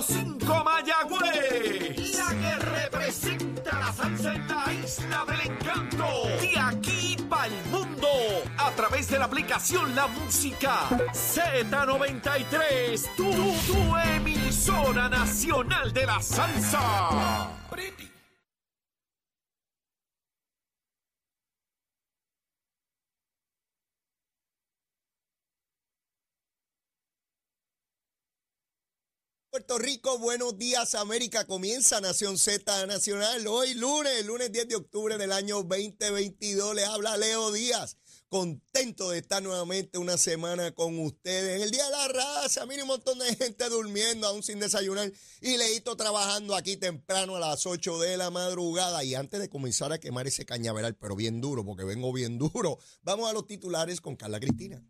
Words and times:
100.5 0.00 0.64
Mayagüez. 0.64 2.16
La 2.16 2.30
que 2.30 2.56
representa 2.64 3.78
la 3.78 3.92
salsa 3.92 4.34
en 4.34 4.48
la 4.48 4.72
isla 4.72 5.24
del 5.26 5.40
encanto. 5.52 6.06
De 6.40 6.58
aquí 6.58 7.16
para 7.28 7.46
el 7.46 7.64
mundo. 7.66 8.08
A 8.58 8.72
través 8.72 9.08
de 9.08 9.18
la 9.18 9.26
aplicación 9.26 9.94
La 9.94 10.08
Música. 10.08 10.88
Z93. 11.12 13.14
Tu, 13.16 13.30
tu 13.32 13.96
emisora 14.16 15.08
nacional 15.08 15.92
de 15.92 16.06
la 16.06 16.20
salsa. 16.20 17.50
Puerto 29.54 29.78
Rico, 29.78 30.18
buenos 30.18 30.58
días 30.58 30.96
América, 30.96 31.46
comienza 31.46 32.00
Nación 32.00 32.38
Z 32.38 32.86
Nacional 32.86 33.46
hoy 33.46 33.74
lunes, 33.74 34.26
lunes 34.26 34.50
10 34.50 34.66
de 34.66 34.74
octubre 34.74 35.16
del 35.16 35.30
año 35.30 35.62
2022, 35.62 36.74
les 36.74 36.88
habla 36.88 37.16
Leo 37.16 37.52
Díaz, 37.52 37.96
contento 38.28 39.10
de 39.10 39.18
estar 39.18 39.40
nuevamente 39.44 39.98
una 39.98 40.18
semana 40.18 40.72
con 40.72 40.98
ustedes, 40.98 41.54
en 41.54 41.62
el 41.62 41.70
Día 41.70 41.84
de 41.84 41.90
la 41.92 42.08
Raza, 42.08 42.66
mire 42.66 42.82
un 42.82 42.88
montón 42.88 43.20
de 43.20 43.36
gente 43.36 43.68
durmiendo 43.68 44.26
aún 44.26 44.42
sin 44.42 44.58
desayunar 44.58 45.12
y 45.40 45.56
Leito 45.56 45.96
trabajando 45.96 46.56
aquí 46.56 46.76
temprano 46.76 47.36
a 47.36 47.38
las 47.38 47.64
8 47.64 48.00
de 48.00 48.16
la 48.16 48.30
madrugada. 48.32 49.04
Y 49.04 49.14
antes 49.14 49.38
de 49.38 49.48
comenzar 49.48 49.92
a 49.92 50.00
quemar 50.00 50.26
ese 50.26 50.44
cañaveral, 50.44 50.96
pero 50.96 51.14
bien 51.14 51.40
duro, 51.40 51.64
porque 51.64 51.84
vengo 51.84 52.12
bien 52.12 52.38
duro, 52.38 52.80
vamos 53.02 53.30
a 53.30 53.32
los 53.32 53.46
titulares 53.46 54.00
con 54.00 54.16
Carla 54.16 54.40
Cristina. 54.40 54.82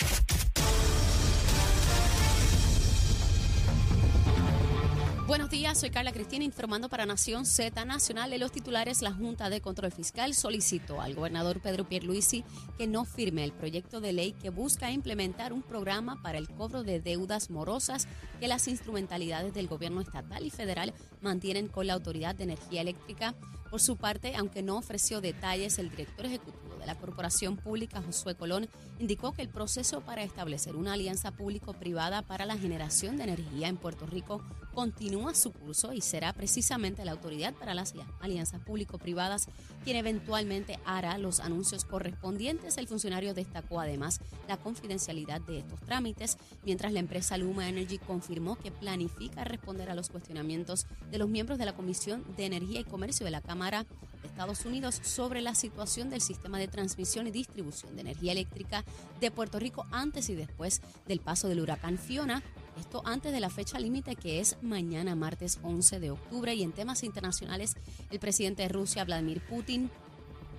Buenos 5.26 5.48
días, 5.48 5.80
soy 5.80 5.88
Carla 5.88 6.12
Cristina 6.12 6.44
informando 6.44 6.90
para 6.90 7.06
Nación 7.06 7.46
Z 7.46 7.82
Nacional. 7.86 8.34
En 8.34 8.40
los 8.40 8.52
titulares, 8.52 9.00
la 9.00 9.10
Junta 9.10 9.48
de 9.48 9.62
Control 9.62 9.90
Fiscal 9.90 10.34
solicitó 10.34 11.00
al 11.00 11.14
gobernador 11.14 11.60
Pedro 11.60 11.88
Pierluisi 11.88 12.44
que 12.76 12.86
no 12.86 13.06
firme 13.06 13.42
el 13.42 13.52
proyecto 13.52 14.02
de 14.02 14.12
ley 14.12 14.32
que 14.32 14.50
busca 14.50 14.90
implementar 14.90 15.54
un 15.54 15.62
programa 15.62 16.20
para 16.20 16.36
el 16.36 16.50
cobro 16.50 16.82
de 16.82 17.00
deudas 17.00 17.48
morosas 17.48 18.06
que 18.38 18.48
las 18.48 18.68
instrumentalidades 18.68 19.54
del 19.54 19.66
gobierno 19.66 20.02
estatal 20.02 20.44
y 20.44 20.50
federal 20.50 20.92
mantienen 21.22 21.68
con 21.68 21.86
la 21.86 21.94
Autoridad 21.94 22.34
de 22.34 22.44
Energía 22.44 22.82
Eléctrica. 22.82 23.34
Por 23.74 23.80
su 23.80 23.96
parte, 23.96 24.36
aunque 24.36 24.62
no 24.62 24.76
ofreció 24.76 25.20
detalles, 25.20 25.80
el 25.80 25.90
director 25.90 26.26
ejecutivo 26.26 26.76
de 26.78 26.86
la 26.86 26.94
Corporación 26.94 27.56
Pública, 27.56 28.00
Josué 28.00 28.36
Colón, 28.36 28.68
indicó 29.00 29.32
que 29.32 29.42
el 29.42 29.48
proceso 29.48 30.00
para 30.00 30.22
establecer 30.22 30.76
una 30.76 30.92
alianza 30.92 31.32
público-privada 31.32 32.22
para 32.22 32.46
la 32.46 32.56
generación 32.56 33.16
de 33.16 33.24
energía 33.24 33.66
en 33.66 33.76
Puerto 33.76 34.06
Rico 34.06 34.40
continúa 34.74 35.34
su 35.34 35.52
curso 35.52 35.92
y 35.92 36.00
será 36.00 36.32
precisamente 36.32 37.04
la 37.04 37.12
Autoridad 37.12 37.54
para 37.54 37.74
las 37.74 37.94
Alianzas 38.20 38.60
Público-Privadas 38.60 39.48
quien 39.82 39.96
eventualmente 39.96 40.78
hará 40.84 41.18
los 41.18 41.40
anuncios 41.40 41.84
correspondientes. 41.84 42.78
El 42.78 42.88
funcionario 42.88 43.34
destacó 43.34 43.80
además 43.80 44.20
la 44.48 44.56
confidencialidad 44.56 45.40
de 45.42 45.58
estos 45.58 45.80
trámites, 45.80 46.38
mientras 46.64 46.92
la 46.92 47.00
empresa 47.00 47.36
Luma 47.36 47.68
Energy 47.68 47.98
confirmó 47.98 48.56
que 48.56 48.70
planifica 48.70 49.44
responder 49.44 49.90
a 49.90 49.94
los 49.94 50.08
cuestionamientos 50.08 50.86
de 51.10 51.18
los 51.18 51.28
miembros 51.28 51.58
de 51.58 51.66
la 51.66 51.74
Comisión 51.74 52.24
de 52.36 52.46
Energía 52.46 52.80
y 52.80 52.84
Comercio 52.84 53.24
de 53.24 53.30
la 53.30 53.42
Cámara 53.42 53.63
de 53.70 54.28
Estados 54.28 54.66
Unidos 54.66 55.00
sobre 55.02 55.40
la 55.40 55.54
situación 55.54 56.10
del 56.10 56.20
sistema 56.20 56.58
de 56.58 56.68
transmisión 56.68 57.26
y 57.26 57.30
distribución 57.30 57.94
de 57.94 58.02
energía 58.02 58.32
eléctrica 58.32 58.84
de 59.20 59.30
Puerto 59.30 59.58
Rico 59.58 59.86
antes 59.90 60.28
y 60.28 60.34
después 60.34 60.82
del 61.06 61.20
paso 61.20 61.48
del 61.48 61.60
huracán 61.60 61.98
Fiona 61.98 62.42
esto 62.78 63.02
antes 63.04 63.32
de 63.32 63.40
la 63.40 63.50
fecha 63.50 63.78
límite 63.78 64.16
que 64.16 64.40
es 64.40 64.56
mañana, 64.62 65.14
martes 65.14 65.60
11 65.62 66.00
de 66.00 66.10
octubre. 66.10 66.54
Y 66.54 66.62
en 66.62 66.72
temas 66.72 67.04
internacionales, 67.04 67.76
el 68.10 68.18
presidente 68.18 68.62
de 68.62 68.68
Rusia, 68.68 69.04
Vladimir 69.04 69.40
Putin, 69.40 69.90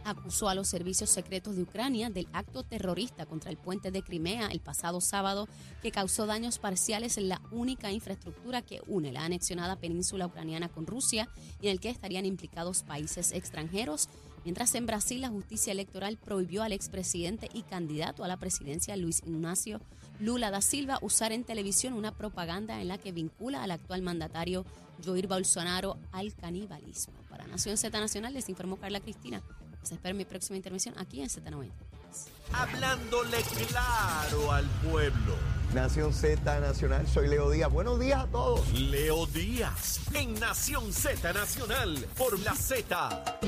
acusó 0.05 0.47
a 0.47 0.55
los 0.55 0.69
servicios 0.69 1.09
secretos 1.09 1.55
de 1.55 1.63
Ucrania 1.63 2.09
del 2.09 2.27
acto 2.31 2.63
terrorista 2.63 3.25
contra 3.25 3.51
el 3.51 3.57
puente 3.57 3.91
de 3.91 4.03
Crimea 4.03 4.47
el 4.47 4.61
pasado 4.61 5.01
sábado 5.01 5.49
que 5.81 5.91
causó 5.91 6.25
daños 6.25 6.59
parciales 6.59 7.17
en 7.17 7.27
la 7.27 7.41
única 7.51 7.91
infraestructura 7.91 8.61
que 8.61 8.81
une 8.87 9.11
la 9.11 9.25
anexionada 9.25 9.75
península 9.75 10.27
ucraniana 10.27 10.69
con 10.69 10.87
Rusia 10.87 11.27
y 11.59 11.67
en 11.67 11.73
el 11.73 11.79
que 11.79 11.89
estarían 11.89 12.25
implicados 12.25 12.83
países 12.83 13.31
extranjeros. 13.31 14.07
Mientras 14.43 14.75
en 14.75 14.85
Brasil 14.85 15.21
la 15.21 15.29
justicia 15.29 15.71
electoral 15.71 16.17
prohibió 16.17 16.63
al 16.63 16.71
expresidente 16.71 17.49
y 17.51 17.63
candidato 17.63 18.23
a 18.23 18.27
la 18.27 18.37
presidencia 18.37 18.95
Luis 18.95 19.23
Ignacio 19.25 19.81
Lula 20.19 20.49
da 20.49 20.61
Silva 20.61 20.97
usar 21.01 21.33
en 21.33 21.43
televisión 21.43 21.93
una 21.93 22.13
propaganda 22.13 22.79
en 22.79 22.87
la 22.87 22.97
que 22.97 23.11
vincula 23.11 23.63
al 23.63 23.71
actual 23.71 24.01
mandatario 24.01 24.65
Jair 25.03 25.27
Bolsonaro 25.27 25.97
al 26.13 26.33
canibalismo. 26.33 27.13
Para 27.29 27.47
Nación 27.47 27.77
Z 27.77 27.99
Nacional 27.99 28.33
les 28.33 28.47
informó 28.47 28.77
Carla 28.77 29.01
Cristina. 29.01 29.41
Les 29.85 29.91
espero 29.91 30.15
mi 30.15 30.25
próxima 30.25 30.57
intervención 30.57 30.95
aquí 30.97 31.21
en 31.21 31.29
Z90. 31.29 31.69
Hablándole 32.53 33.37
claro 33.67 34.51
al 34.51 34.65
pueblo. 34.81 35.54
Nación 35.75 36.13
Z 36.13 36.61
Nacional, 36.61 37.05
soy 37.05 37.27
Leo 37.27 37.51
Díaz. 37.51 37.69
Buenos 37.69 37.99
días 37.99 38.23
a 38.23 38.27
todos. 38.27 38.71
Leo 38.79 39.25
Díaz 39.25 39.99
en 40.13 40.33
Nación 40.35 40.93
Z 40.93 41.33
Nacional 41.33 41.97
por 42.17 42.39
la 42.39 42.55
Z. 42.55 43.41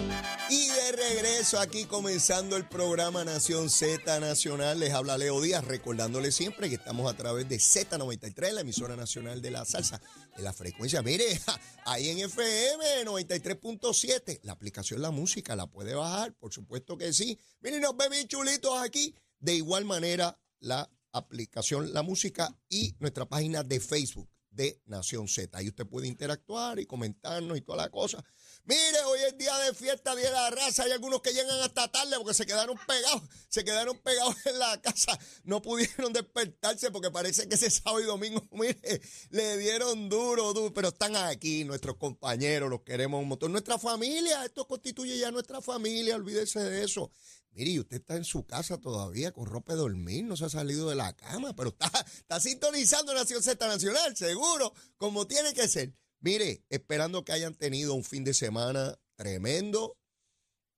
Y 0.49 0.67
de 0.67 0.91
regreso 0.91 1.57
aquí 1.57 1.85
comenzando 1.85 2.57
el 2.57 2.67
programa 2.67 3.23
Nación 3.23 3.69
Z 3.69 4.19
Nacional, 4.19 4.77
les 4.77 4.93
habla 4.93 5.17
Leo 5.17 5.39
Díaz, 5.39 5.63
recordándoles 5.63 6.35
siempre 6.35 6.67
que 6.67 6.75
estamos 6.75 7.09
a 7.09 7.15
través 7.15 7.47
de 7.47 7.55
Z93, 7.55 8.51
la 8.51 8.61
emisora 8.61 8.97
nacional 8.97 9.41
de 9.41 9.51
la 9.51 9.63
salsa, 9.63 10.01
de 10.35 10.43
la 10.43 10.51
frecuencia. 10.51 11.01
Mire, 11.01 11.39
ahí 11.85 12.09
en 12.09 12.19
FM 12.19 13.05
93.7, 13.05 14.41
la 14.43 14.51
aplicación 14.51 15.01
La 15.01 15.11
Música 15.11 15.55
la 15.55 15.67
puede 15.67 15.95
bajar, 15.95 16.33
por 16.33 16.51
supuesto 16.51 16.97
que 16.97 17.13
sí. 17.13 17.39
Miren, 17.61 17.79
nos 17.79 17.95
ven 17.95 18.11
bien 18.11 18.27
chulitos 18.27 18.77
aquí. 18.81 19.15
De 19.39 19.53
igual 19.53 19.85
manera, 19.85 20.37
la 20.59 20.89
aplicación 21.11 21.93
La 21.93 22.03
Música 22.03 22.57
y 22.69 22.95
nuestra 22.99 23.25
página 23.27 23.63
de 23.63 23.79
Facebook 23.79 24.29
de 24.57 24.81
Nación 24.87 25.27
Z. 25.27 25.55
Ahí 25.57 25.69
usted 25.69 25.85
puede 25.85 26.07
interactuar 26.07 26.79
y 26.79 26.85
comentarnos 26.85 27.57
y 27.57 27.61
toda 27.61 27.83
la 27.83 27.89
cosa. 27.89 28.23
Mire, 28.65 28.99
hoy 29.05 29.19
es 29.25 29.37
día 29.37 29.55
de 29.59 29.73
fiesta, 29.73 30.15
día 30.15 30.25
de 30.25 30.31
la 30.31 30.49
raza. 30.49 30.83
Hay 30.83 30.91
algunos 30.91 31.21
que 31.21 31.31
llegan 31.31 31.59
hasta 31.61 31.89
tarde 31.89 32.17
porque 32.17 32.33
se 32.33 32.45
quedaron 32.45 32.77
pegados, 32.85 33.21
se 33.47 33.63
quedaron 33.63 33.97
pegados 33.99 34.35
en 34.45 34.59
la 34.59 34.81
casa. 34.81 35.17
No 35.43 35.61
pudieron 35.61 36.11
despertarse 36.11 36.91
porque 36.91 37.11
parece 37.11 37.47
que 37.47 37.55
ese 37.55 37.69
sábado 37.69 38.01
y 38.01 38.05
domingo, 38.05 38.43
mire, 38.51 39.01
le 39.29 39.57
dieron 39.57 40.09
duro, 40.09 40.53
duro. 40.53 40.73
Pero 40.73 40.89
están 40.89 41.15
aquí, 41.15 41.63
nuestros 41.63 41.95
compañeros, 41.97 42.69
los 42.69 42.81
queremos 42.81 43.21
un 43.21 43.29
montón. 43.29 43.51
Nuestra 43.51 43.77
familia, 43.77 44.43
esto 44.43 44.67
constituye 44.67 45.17
ya 45.17 45.31
nuestra 45.31 45.61
familia, 45.61 46.15
olvídese 46.15 46.59
de 46.59 46.83
eso. 46.83 47.11
Mire, 47.51 47.71
y 47.71 47.79
usted 47.79 47.97
está 47.97 48.15
en 48.15 48.23
su 48.23 48.45
casa 48.45 48.77
todavía 48.77 49.31
con 49.31 49.47
ropa 49.47 49.73
de 49.73 49.79
dormir, 49.79 50.23
no 50.23 50.37
se 50.37 50.45
ha 50.45 50.49
salido 50.49 50.89
de 50.89 50.95
la 50.95 51.13
cama, 51.15 51.55
pero 51.55 51.69
está, 51.69 51.91
está 52.17 52.39
sintonizando 52.39 53.13
Nación 53.13 53.41
Z 53.41 53.67
Nacional, 53.67 54.15
seguro, 54.15 54.73
como 54.97 55.25
tiene 55.25 55.53
que 55.53 55.67
ser. 55.67 55.95
Mire, 56.19 56.63
esperando 56.69 57.23
que 57.23 57.31
hayan 57.31 57.55
tenido 57.55 57.93
un 57.93 58.03
fin 58.03 58.23
de 58.23 58.33
semana 58.33 58.97
tremendo. 59.15 59.97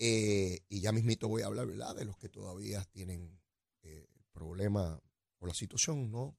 Eh, 0.01 0.61
y 0.69 0.79
ya 0.79 0.93
mismito 0.93 1.27
voy 1.27 1.41
a 1.41 1.47
hablar, 1.47 1.67
¿verdad? 1.67 1.95
De 1.95 2.05
los 2.05 2.17
que 2.17 2.29
todavía 2.29 2.85
tienen 2.85 3.39
eh, 3.81 4.07
problema 4.31 5.01
o 5.39 5.47
la 5.47 5.53
situación, 5.53 6.09
¿no? 6.09 6.37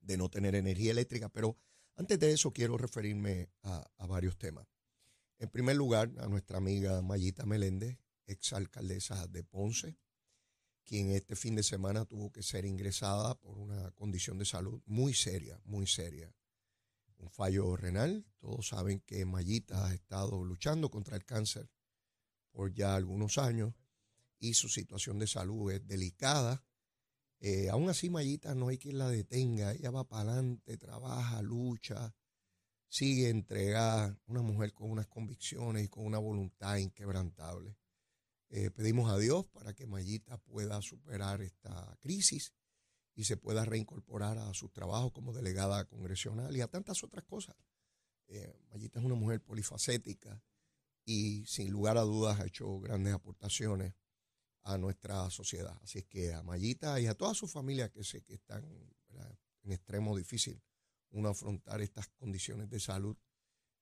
De 0.00 0.16
no 0.16 0.30
tener 0.30 0.54
energía 0.54 0.92
eléctrica. 0.92 1.28
Pero 1.28 1.58
antes 1.96 2.18
de 2.18 2.32
eso 2.32 2.52
quiero 2.52 2.78
referirme 2.78 3.50
a 3.62 4.06
varios 4.06 4.38
temas. 4.38 4.66
En 5.38 5.50
primer 5.50 5.76
lugar, 5.76 6.10
a 6.18 6.26
nuestra 6.26 6.58
amiga 6.58 7.00
Mayita 7.00 7.46
Meléndez, 7.46 7.98
exalcaldesa 8.28 9.26
de 9.26 9.42
Ponce, 9.42 9.98
quien 10.84 11.10
este 11.10 11.36
fin 11.36 11.56
de 11.56 11.62
semana 11.62 12.04
tuvo 12.04 12.30
que 12.30 12.42
ser 12.42 12.64
ingresada 12.64 13.34
por 13.34 13.58
una 13.58 13.90
condición 13.90 14.38
de 14.38 14.44
salud 14.44 14.80
muy 14.86 15.14
seria, 15.14 15.60
muy 15.64 15.86
seria 15.86 16.32
un 17.18 17.30
fallo 17.30 17.76
renal. 17.76 18.24
Todos 18.38 18.68
saben 18.68 19.00
que 19.00 19.24
Mayita 19.24 19.86
ha 19.86 19.94
estado 19.94 20.44
luchando 20.44 20.90
contra 20.90 21.16
el 21.16 21.24
cáncer 21.24 21.70
por 22.50 22.72
ya 22.72 22.94
algunos 22.94 23.38
años 23.38 23.74
y 24.38 24.54
su 24.54 24.68
situación 24.68 25.18
de 25.18 25.26
salud 25.26 25.72
es 25.72 25.86
delicada. 25.86 26.64
Eh, 27.40 27.68
aún 27.70 27.88
así, 27.88 28.10
Mayita 28.10 28.54
no 28.54 28.68
hay 28.68 28.78
quien 28.78 28.98
la 28.98 29.08
detenga. 29.08 29.72
Ella 29.72 29.90
va 29.90 30.08
para 30.08 30.32
adelante, 30.32 30.76
trabaja, 30.76 31.42
lucha, 31.42 32.14
sigue 32.88 33.28
entregada. 33.28 34.18
Una 34.26 34.42
mujer 34.42 34.72
con 34.72 34.90
unas 34.90 35.06
convicciones 35.06 35.84
y 35.84 35.88
con 35.88 36.04
una 36.04 36.18
voluntad 36.18 36.76
inquebrantable. 36.76 37.76
Eh, 38.50 38.70
pedimos 38.70 39.10
a 39.10 39.18
Dios 39.18 39.46
para 39.46 39.74
que 39.74 39.86
Mayita 39.86 40.38
pueda 40.38 40.80
superar 40.80 41.42
esta 41.42 41.96
crisis 42.00 42.54
y 43.14 43.24
se 43.24 43.36
pueda 43.36 43.64
reincorporar 43.64 44.38
a 44.38 44.54
su 44.54 44.68
trabajo 44.68 45.12
como 45.12 45.32
delegada 45.32 45.84
congresional 45.84 46.56
y 46.56 46.60
a 46.60 46.68
tantas 46.68 47.04
otras 47.04 47.24
cosas. 47.24 47.56
Eh, 48.28 48.58
Mayita 48.70 49.00
es 49.00 49.04
una 49.04 49.16
mujer 49.16 49.42
polifacética 49.42 50.42
y 51.04 51.44
sin 51.46 51.70
lugar 51.70 51.98
a 51.98 52.02
dudas 52.02 52.40
ha 52.40 52.46
hecho 52.46 52.78
grandes 52.80 53.14
aportaciones 53.14 53.94
a 54.62 54.78
nuestra 54.78 55.28
sociedad. 55.30 55.78
Así 55.82 55.98
es 55.98 56.04
que 56.04 56.32
a 56.32 56.42
Mayita 56.42 57.00
y 57.00 57.06
a 57.06 57.14
toda 57.14 57.34
su 57.34 57.48
familia 57.48 57.88
que 57.90 58.04
sé 58.04 58.22
que 58.22 58.34
están 58.34 58.64
en 59.62 59.72
extremo 59.72 60.16
difícil, 60.16 60.62
uno 61.10 61.30
afrontar 61.30 61.80
estas 61.80 62.08
condiciones 62.08 62.68
de 62.68 62.80
salud. 62.80 63.16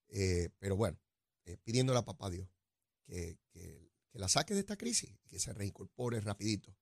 Eh, 0.09 0.49
pero 0.59 0.77
bueno, 0.77 0.99
eh, 1.45 1.57
pidiéndole 1.63 1.99
a 1.99 2.05
papá 2.05 2.31
Dios 2.31 2.49
que, 3.05 3.39
que, 3.51 3.86
que 4.17 4.21
la 4.21 4.29
saque 4.31 4.55
de 4.55 4.61
esta 4.61 4.79
crisis 4.79 5.11
y 5.11 5.29
que 5.29 5.39
se 5.39 5.53
reincorpore 5.53 6.23
rapidito 6.23 6.75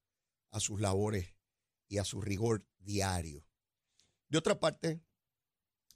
a 0.51 0.61
sus 0.61 0.81
labores 0.81 1.35
y 1.89 1.99
a 1.99 2.05
su 2.05 2.21
rigor 2.21 2.65
diario. 2.79 3.45
De 4.29 4.39
otra 4.39 4.61
parte, 4.61 5.03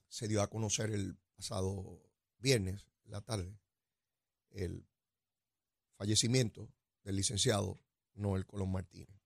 se 0.08 0.26
dio 0.26 0.42
a 0.42 0.50
conocer 0.50 0.90
el 0.90 1.16
pasado 1.36 2.02
viernes, 2.38 2.84
la 3.04 3.20
tarde, 3.20 3.56
el 4.50 4.84
fallecimiento 5.94 6.74
del 7.04 7.14
licenciado 7.14 7.78
Noel 8.14 8.44
Colón 8.44 8.72
Martínez. 8.72 9.22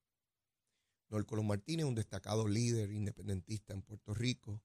Noel 1.08 1.24
Colón 1.24 1.46
Martínez, 1.46 1.86
un 1.86 1.94
destacado 1.94 2.46
líder 2.46 2.92
independentista 2.92 3.72
en 3.72 3.80
Puerto 3.80 4.12
Rico, 4.12 4.62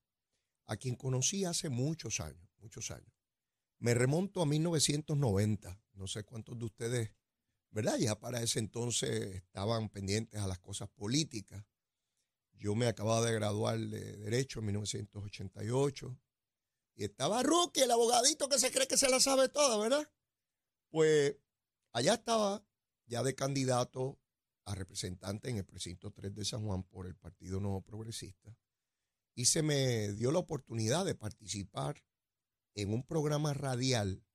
a 0.66 0.76
quien 0.76 0.98
conocí 0.98 1.46
hace 1.46 1.70
muchos 1.70 2.20
años, 2.20 2.46
muchos 2.58 2.92
años. 2.92 3.14
Me 3.80 3.94
remonto 3.94 4.42
a 4.42 4.46
1990, 4.46 5.82
no 5.94 6.08
sé 6.08 6.26
cuántos 6.26 6.60
de 6.60 6.66
ustedes, 6.66 7.12
¿verdad? 7.72 7.98
Ya 7.98 8.20
para 8.20 8.42
ese 8.42 8.60
entonces 8.60 9.36
estaban 9.36 9.90
pendientes 9.90 10.40
a 10.40 10.48
las 10.48 10.60
cosas 10.60 10.90
políticas. 10.90 11.66
Yo 12.54 12.76
me 12.76 12.88
acababa 12.88 13.26
de 13.26 13.34
graduar 13.34 13.80
de 13.80 14.18
Derecho 14.18 14.60
en 14.60 14.66
1988 14.68 16.18
y 16.96 17.04
estaba 17.04 17.44
Rookie, 17.44 17.82
el 17.82 17.92
abogadito 17.92 18.50
que 18.50 18.58
se 18.58 18.72
cree 18.72 18.88
que 18.88 18.98
se 18.98 19.10
la 19.10 19.20
sabe 19.20 19.50
toda, 19.50 19.78
¿verdad? 19.78 20.10
Pues 20.90 21.36
allá 21.94 22.16
estaba 22.16 22.66
ya 23.06 23.22
de 23.22 23.36
candidato 23.36 24.20
a 24.66 24.74
representante 24.74 25.50
en 25.50 25.58
el 25.58 25.66
precinto 25.66 26.12
3 26.12 26.34
de 26.34 26.46
San 26.46 26.66
Juan 26.66 26.84
por 26.84 27.06
el 27.06 27.16
Partido 27.16 27.60
Nuevo 27.60 27.82
Progresista 27.82 28.58
y 29.38 29.46
se 29.46 29.62
me 29.62 30.12
dio 30.14 30.32
la 30.32 30.40
oportunidad 30.40 31.06
de 31.06 31.14
participar 31.14 32.04
en 32.74 32.92
un 32.92 33.04
programa 33.04 33.54
radial 33.54 34.26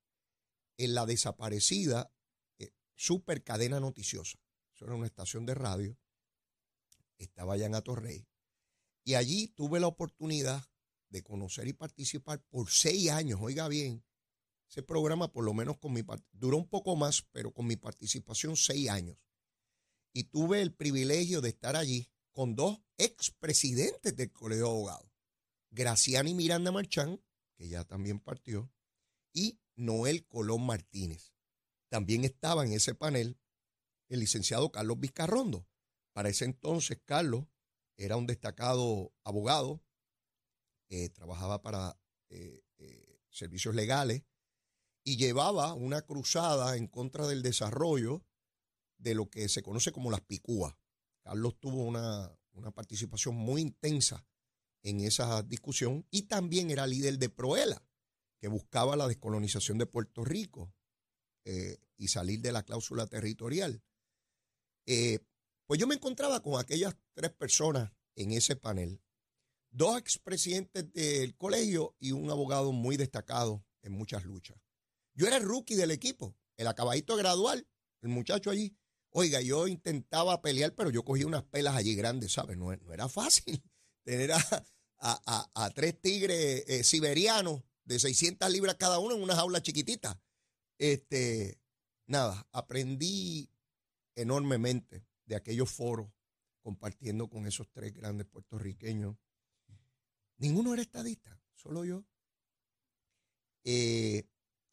en 0.78 0.94
la 0.94 1.06
desaparecida 1.06 2.12
Super 2.94 3.42
Cadena 3.42 3.80
Noticiosa. 3.80 4.38
Eso 4.74 4.84
era 4.84 4.94
una 4.94 5.06
estación 5.06 5.46
de 5.46 5.54
radio 5.54 5.96
estaba 7.22 7.54
allá 7.54 7.66
en 7.66 7.74
Atorrey. 7.74 8.26
Y 9.04 9.14
allí 9.14 9.48
tuve 9.48 9.80
la 9.80 9.86
oportunidad 9.86 10.64
de 11.08 11.22
conocer 11.22 11.68
y 11.68 11.72
participar 11.72 12.42
por 12.48 12.70
seis 12.70 13.10
años, 13.10 13.40
oiga 13.42 13.68
bien, 13.68 14.04
ese 14.68 14.82
programa 14.82 15.30
por 15.30 15.44
lo 15.44 15.52
menos 15.52 15.78
con 15.78 15.92
mi 15.92 16.02
duró 16.32 16.56
un 16.56 16.68
poco 16.68 16.96
más, 16.96 17.22
pero 17.32 17.52
con 17.52 17.66
mi 17.66 17.76
participación 17.76 18.56
seis 18.56 18.88
años. 18.88 19.18
Y 20.14 20.24
tuve 20.24 20.62
el 20.62 20.72
privilegio 20.72 21.40
de 21.40 21.50
estar 21.50 21.76
allí 21.76 22.10
con 22.32 22.54
dos 22.54 22.80
expresidentes 22.96 24.16
del 24.16 24.32
Colegio 24.32 24.64
de 24.64 24.70
Abogados, 24.70 25.10
Graciani 25.70 26.34
Miranda 26.34 26.72
Marchán, 26.72 27.22
que 27.56 27.68
ya 27.68 27.84
también 27.84 28.20
partió, 28.20 28.72
y 29.32 29.60
Noel 29.74 30.26
Colón 30.26 30.64
Martínez. 30.64 31.34
También 31.92 32.24
estaba 32.24 32.64
en 32.64 32.72
ese 32.72 32.94
panel 32.94 33.38
el 34.08 34.20
licenciado 34.20 34.72
Carlos 34.72 34.98
Vizcarrondo, 34.98 35.68
para 36.14 36.30
ese 36.30 36.46
entonces, 36.46 36.98
Carlos 37.04 37.44
era 37.98 38.16
un 38.16 38.26
destacado 38.26 39.12
abogado, 39.24 39.82
eh, 40.88 41.10
trabajaba 41.10 41.60
para 41.60 42.00
eh, 42.30 42.62
eh, 42.78 43.20
servicios 43.28 43.74
legales 43.74 44.22
y 45.04 45.18
llevaba 45.18 45.74
una 45.74 46.00
cruzada 46.00 46.78
en 46.78 46.86
contra 46.86 47.26
del 47.26 47.42
desarrollo 47.42 48.24
de 48.96 49.14
lo 49.14 49.28
que 49.28 49.50
se 49.50 49.62
conoce 49.62 49.92
como 49.92 50.10
las 50.10 50.22
picúas. 50.22 50.74
Carlos 51.22 51.60
tuvo 51.60 51.84
una, 51.84 52.38
participación 52.74 53.34
muy 53.34 53.60
intensa 53.60 54.26
en 54.82 55.00
esa 55.00 55.42
discusión 55.42 56.06
y 56.10 56.22
también 56.22 56.70
era 56.70 56.86
líder 56.86 57.18
de 57.18 57.28
Proela, 57.28 57.86
que 58.38 58.48
buscaba 58.48 58.96
la 58.96 59.08
descolonización 59.08 59.76
de 59.76 59.84
Puerto 59.84 60.24
Rico 60.24 60.74
y 61.44 62.08
salir 62.08 62.40
de 62.40 62.52
la 62.52 62.62
cláusula 62.62 63.06
territorial. 63.06 63.82
Pues 64.84 65.80
yo 65.80 65.86
me 65.86 65.94
encontraba 65.94 66.42
con 66.42 66.60
aquellas 66.60 66.94
tres 67.14 67.32
personas 67.32 67.92
en 68.14 68.32
ese 68.32 68.56
panel, 68.56 69.00
dos 69.70 69.98
expresidentes 69.98 70.92
del 70.92 71.36
colegio 71.36 71.96
y 71.98 72.12
un 72.12 72.30
abogado 72.30 72.72
muy 72.72 72.96
destacado 72.96 73.64
en 73.82 73.92
muchas 73.92 74.24
luchas. 74.24 74.58
Yo 75.14 75.26
era 75.26 75.36
el 75.36 75.44
rookie 75.44 75.74
del 75.74 75.90
equipo, 75.90 76.36
el 76.56 76.66
acabadito 76.66 77.16
gradual, 77.16 77.66
el 78.02 78.08
muchacho 78.08 78.50
allí. 78.50 78.76
Oiga, 79.10 79.40
yo 79.40 79.68
intentaba 79.68 80.40
pelear, 80.40 80.74
pero 80.74 80.90
yo 80.90 81.04
cogía 81.04 81.26
unas 81.26 81.42
pelas 81.44 81.76
allí 81.76 81.94
grandes, 81.94 82.32
¿sabes? 82.32 82.56
No, 82.56 82.72
era 82.72 83.08
fácil 83.08 83.62
tener 84.04 84.32
a, 84.32 85.70
tres 85.74 86.00
tigres 86.00 86.64
eh, 86.66 86.84
siberianos 86.84 87.62
de 87.84 87.98
600 87.98 88.50
libras 88.50 88.76
cada 88.76 88.98
uno 88.98 89.16
en 89.16 89.22
una 89.22 89.34
jaula 89.34 89.60
chiquitita. 89.60 90.20
Este, 90.78 91.60
nada, 92.06 92.46
aprendí 92.52 93.50
enormemente 94.14 95.06
de 95.24 95.36
aquellos 95.36 95.70
foros 95.70 96.10
compartiendo 96.60 97.28
con 97.28 97.46
esos 97.46 97.69
tres 97.70 97.92
grandes 97.92 98.26
puertorriqueños. 98.26 99.16
Ninguno 100.38 100.72
era 100.72 100.82
estadista, 100.82 101.40
solo 101.54 101.84
yo. 101.84 102.04
Eh, 103.64 104.24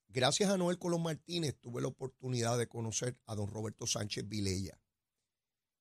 gracias 0.08 0.50
a 0.50 0.58
Noel 0.58 0.80
Colón 0.80 1.04
Martínez 1.04 1.56
tuve 1.60 1.82
la 1.82 1.88
oportunidad 1.88 2.58
de 2.58 2.68
conocer 2.68 3.20
a 3.26 3.36
don 3.36 3.50
Roberto 3.50 3.86
Sánchez 3.86 4.28
Vilella, 4.28 4.80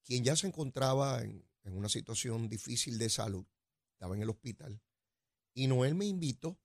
quien 0.04 0.24
ya 0.24 0.36
se 0.36 0.46
encontraba 0.46 1.22
en, 1.22 1.46
una 1.64 1.90
situación 1.90 2.48
difícil 2.48 2.96
de 2.96 3.10
salud, 3.10 3.44
estaba 3.92 4.14
en 4.14 4.22
el 4.22 4.30
hospital, 4.30 4.80
y 5.52 5.66
Noel 5.66 5.94
me 5.94 6.06
invitó 6.06 6.58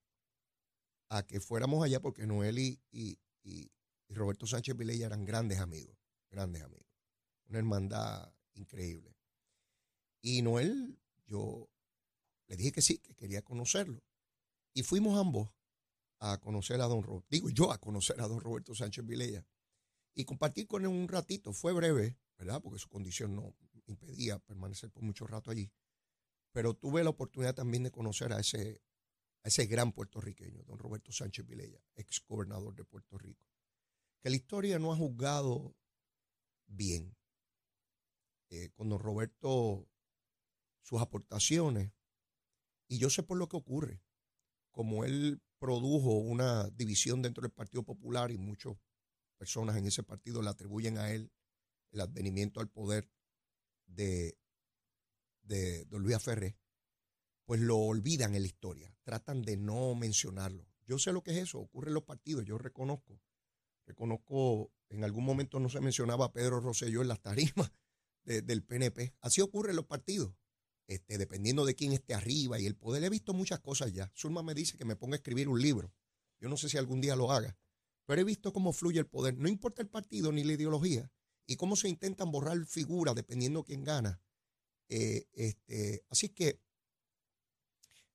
a 1.09 1.23
que 1.23 1.41
fuéramos 1.41 1.83
allá 1.83 2.01
porque 2.01 2.25
Noel 2.25 2.57
y 2.57 3.19
Roberto 4.09 4.45
Sánchez 4.45 4.77
Vilella 4.77 5.07
eran 5.07 5.25
grandes 5.25 5.59
amigos, 5.59 5.97
grandes 6.29 6.61
amigos 6.61 6.93
una 7.53 7.59
hermandad 7.59 8.33
increíble. 8.55 9.15
Y 10.21 10.41
Noel, 10.41 10.99
yo 11.25 11.69
le 12.47 12.55
dije 12.55 12.71
que 12.71 12.81
sí, 12.81 12.97
que 12.97 13.13
quería 13.13 13.41
conocerlo. 13.43 14.03
Y 14.73 14.83
fuimos 14.83 15.17
ambos 15.19 15.51
a 16.19 16.39
conocer 16.39 16.81
a 16.81 16.85
don 16.85 17.03
Roberto, 17.03 17.27
digo 17.29 17.49
yo 17.49 17.71
a 17.71 17.77
conocer 17.77 18.19
a 18.21 18.27
don 18.27 18.39
Roberto 18.39 18.73
Sánchez 18.73 19.05
Vilella 19.05 19.45
y 20.15 20.25
compartir 20.25 20.67
con 20.67 20.81
él 20.83 20.87
un 20.87 21.07
ratito. 21.07 21.53
Fue 21.53 21.73
breve, 21.73 22.17
¿verdad? 22.37 22.61
Porque 22.61 22.79
su 22.79 22.89
condición 22.89 23.35
no 23.35 23.55
impedía 23.85 24.39
permanecer 24.39 24.89
por 24.89 25.03
mucho 25.03 25.27
rato 25.27 25.51
allí. 25.51 25.71
Pero 26.53 26.73
tuve 26.73 27.03
la 27.03 27.09
oportunidad 27.09 27.53
también 27.53 27.83
de 27.83 27.91
conocer 27.91 28.31
a 28.31 28.39
ese, 28.39 28.81
a 29.43 29.47
ese 29.47 29.65
gran 29.65 29.91
puertorriqueño, 29.91 30.63
don 30.63 30.79
Roberto 30.79 31.11
Sánchez 31.11 31.45
Vilella, 31.45 31.79
ex 31.95 32.23
gobernador 32.27 32.75
de 32.75 32.85
Puerto 32.85 33.17
Rico, 33.17 33.45
que 34.21 34.29
la 34.29 34.35
historia 34.35 34.79
no 34.79 34.91
ha 34.91 34.95
juzgado 34.95 35.75
bien. 36.65 37.15
Eh, 38.55 38.69
con 38.75 38.87
don 38.87 38.99
Roberto 38.99 39.89
sus 40.83 41.01
aportaciones. 41.01 41.91
Y 42.87 42.99
yo 42.99 43.09
sé 43.09 43.23
por 43.23 43.37
lo 43.37 43.47
que 43.47 43.57
ocurre. 43.57 44.03
Como 44.69 45.05
él 45.05 45.41
produjo 45.57 46.19
una 46.19 46.69
división 46.69 47.23
dentro 47.23 47.41
del 47.41 47.51
Partido 47.51 47.81
Popular 47.81 48.29
y 48.29 48.37
muchas 48.37 48.75
personas 49.39 49.75
en 49.77 49.87
ese 49.87 50.03
partido 50.03 50.43
le 50.43 50.49
atribuyen 50.49 50.99
a 50.99 51.11
él 51.11 51.31
el 51.91 52.01
advenimiento 52.01 52.59
al 52.59 52.69
poder 52.69 53.09
de, 53.87 54.37
de 55.41 55.85
don 55.85 56.03
Luis 56.03 56.21
Ferré, 56.21 56.55
pues 57.45 57.59
lo 57.61 57.77
olvidan 57.77 58.35
en 58.35 58.41
la 58.41 58.47
historia, 58.47 58.95
tratan 59.03 59.41
de 59.41 59.57
no 59.57 59.95
mencionarlo. 59.95 60.67
Yo 60.85 60.99
sé 60.99 61.11
lo 61.11 61.23
que 61.23 61.31
es 61.31 61.37
eso, 61.37 61.59
ocurre 61.59 61.89
en 61.89 61.93
los 61.93 62.03
partidos, 62.03 62.45
yo 62.45 62.57
reconozco. 62.57 63.21
Reconozco, 63.85 64.71
en 64.89 65.03
algún 65.03 65.25
momento 65.25 65.59
no 65.59 65.69
se 65.69 65.81
mencionaba 65.81 66.25
a 66.25 66.33
Pedro 66.33 66.59
Rosselló 66.59 67.01
en 67.01 67.07
las 67.07 67.21
tarimas, 67.21 67.71
del 68.23 68.63
PNP. 68.63 69.13
Así 69.21 69.41
ocurre 69.41 69.71
en 69.71 69.75
los 69.75 69.85
partidos. 69.85 70.33
Este, 70.87 71.17
dependiendo 71.17 71.65
de 71.65 71.75
quién 71.75 71.93
esté 71.93 72.13
arriba 72.13 72.59
y 72.59 72.65
el 72.65 72.75
poder. 72.75 73.03
He 73.03 73.09
visto 73.09 73.33
muchas 73.33 73.59
cosas 73.59 73.93
ya. 73.93 74.11
Zulma 74.15 74.43
me 74.43 74.53
dice 74.53 74.77
que 74.77 74.85
me 74.85 74.95
ponga 74.95 75.15
a 75.15 75.17
escribir 75.17 75.47
un 75.47 75.61
libro. 75.61 75.93
Yo 76.39 76.49
no 76.49 76.57
sé 76.57 76.67
si 76.69 76.77
algún 76.77 77.01
día 77.01 77.15
lo 77.15 77.31
haga. 77.31 77.57
Pero 78.05 78.21
he 78.21 78.25
visto 78.25 78.51
cómo 78.51 78.73
fluye 78.73 78.99
el 78.99 79.07
poder. 79.07 79.37
No 79.37 79.47
importa 79.47 79.81
el 79.81 79.87
partido 79.87 80.31
ni 80.31 80.43
la 80.43 80.53
ideología. 80.53 81.09
Y 81.45 81.55
cómo 81.55 81.75
se 81.75 81.87
intentan 81.87 82.31
borrar 82.31 82.65
figuras 82.65 83.15
dependiendo 83.15 83.63
quién 83.63 83.83
gana. 83.83 84.21
Eh, 84.89 85.25
este, 85.33 86.05
así 86.09 86.29
que 86.29 86.61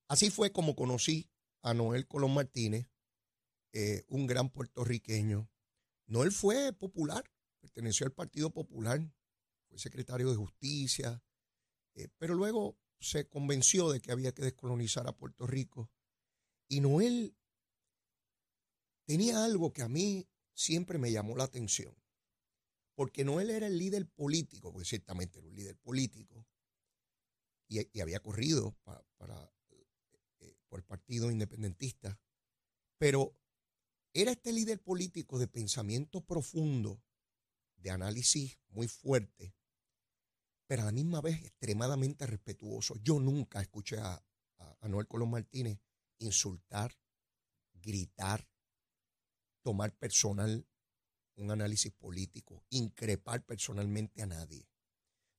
así 0.08 0.30
fue 0.30 0.52
como 0.52 0.74
conocí 0.74 1.30
a 1.62 1.74
Noel 1.74 2.06
Colón 2.06 2.34
Martínez, 2.34 2.88
eh, 3.72 4.04
un 4.08 4.26
gran 4.26 4.50
puertorriqueño. 4.50 5.48
Noel 6.06 6.32
fue 6.32 6.72
popular, 6.72 7.24
perteneció 7.60 8.06
al 8.06 8.12
Partido 8.12 8.50
Popular, 8.50 9.00
fue 9.68 9.78
secretario 9.78 10.30
de 10.30 10.36
Justicia, 10.36 11.22
eh, 11.94 12.08
pero 12.18 12.34
luego 12.34 12.78
se 13.00 13.28
convenció 13.28 13.90
de 13.90 14.00
que 14.00 14.10
había 14.10 14.32
que 14.32 14.42
descolonizar 14.42 15.06
a 15.06 15.16
Puerto 15.16 15.46
Rico. 15.46 15.90
Y 16.68 16.80
Noel 16.80 17.36
tenía 19.04 19.44
algo 19.44 19.72
que 19.72 19.82
a 19.82 19.88
mí 19.88 20.28
siempre 20.54 20.98
me 20.98 21.12
llamó 21.12 21.36
la 21.36 21.44
atención, 21.44 21.94
porque 22.94 23.24
Noel 23.24 23.50
era 23.50 23.66
el 23.66 23.78
líder 23.78 24.06
político, 24.06 24.72
porque 24.72 24.88
ciertamente 24.88 25.38
era 25.38 25.48
un 25.48 25.54
líder 25.54 25.76
político, 25.76 26.46
y, 27.68 28.00
había 28.00 28.20
corrido 28.20 28.74
para, 29.18 29.52
por 30.68 30.80
el 30.80 30.84
Partido 30.84 31.30
Independentista, 31.30 32.18
pero 32.98 33.36
era 34.12 34.32
este 34.32 34.52
líder 34.52 34.82
político 34.82 35.38
de 35.38 35.48
pensamiento 35.48 36.24
profundo, 36.24 37.02
de 37.76 37.90
análisis 37.90 38.58
muy 38.70 38.88
fuerte, 38.88 39.54
pero 40.66 40.82
a 40.82 40.86
la 40.86 40.92
misma 40.92 41.20
vez 41.20 41.42
extremadamente 41.44 42.26
respetuoso. 42.26 42.96
Yo 43.02 43.20
nunca 43.20 43.60
escuché 43.60 43.98
a, 43.98 44.22
a 44.80 44.88
Noel 44.88 45.06
Colón 45.06 45.30
Martínez 45.30 45.78
insultar, 46.18 46.96
gritar, 47.72 48.48
tomar 49.62 49.96
personal 49.96 50.66
un 51.36 51.50
análisis 51.50 51.92
político, 51.92 52.64
increpar 52.70 53.44
personalmente 53.44 54.22
a 54.22 54.26
nadie. 54.26 54.68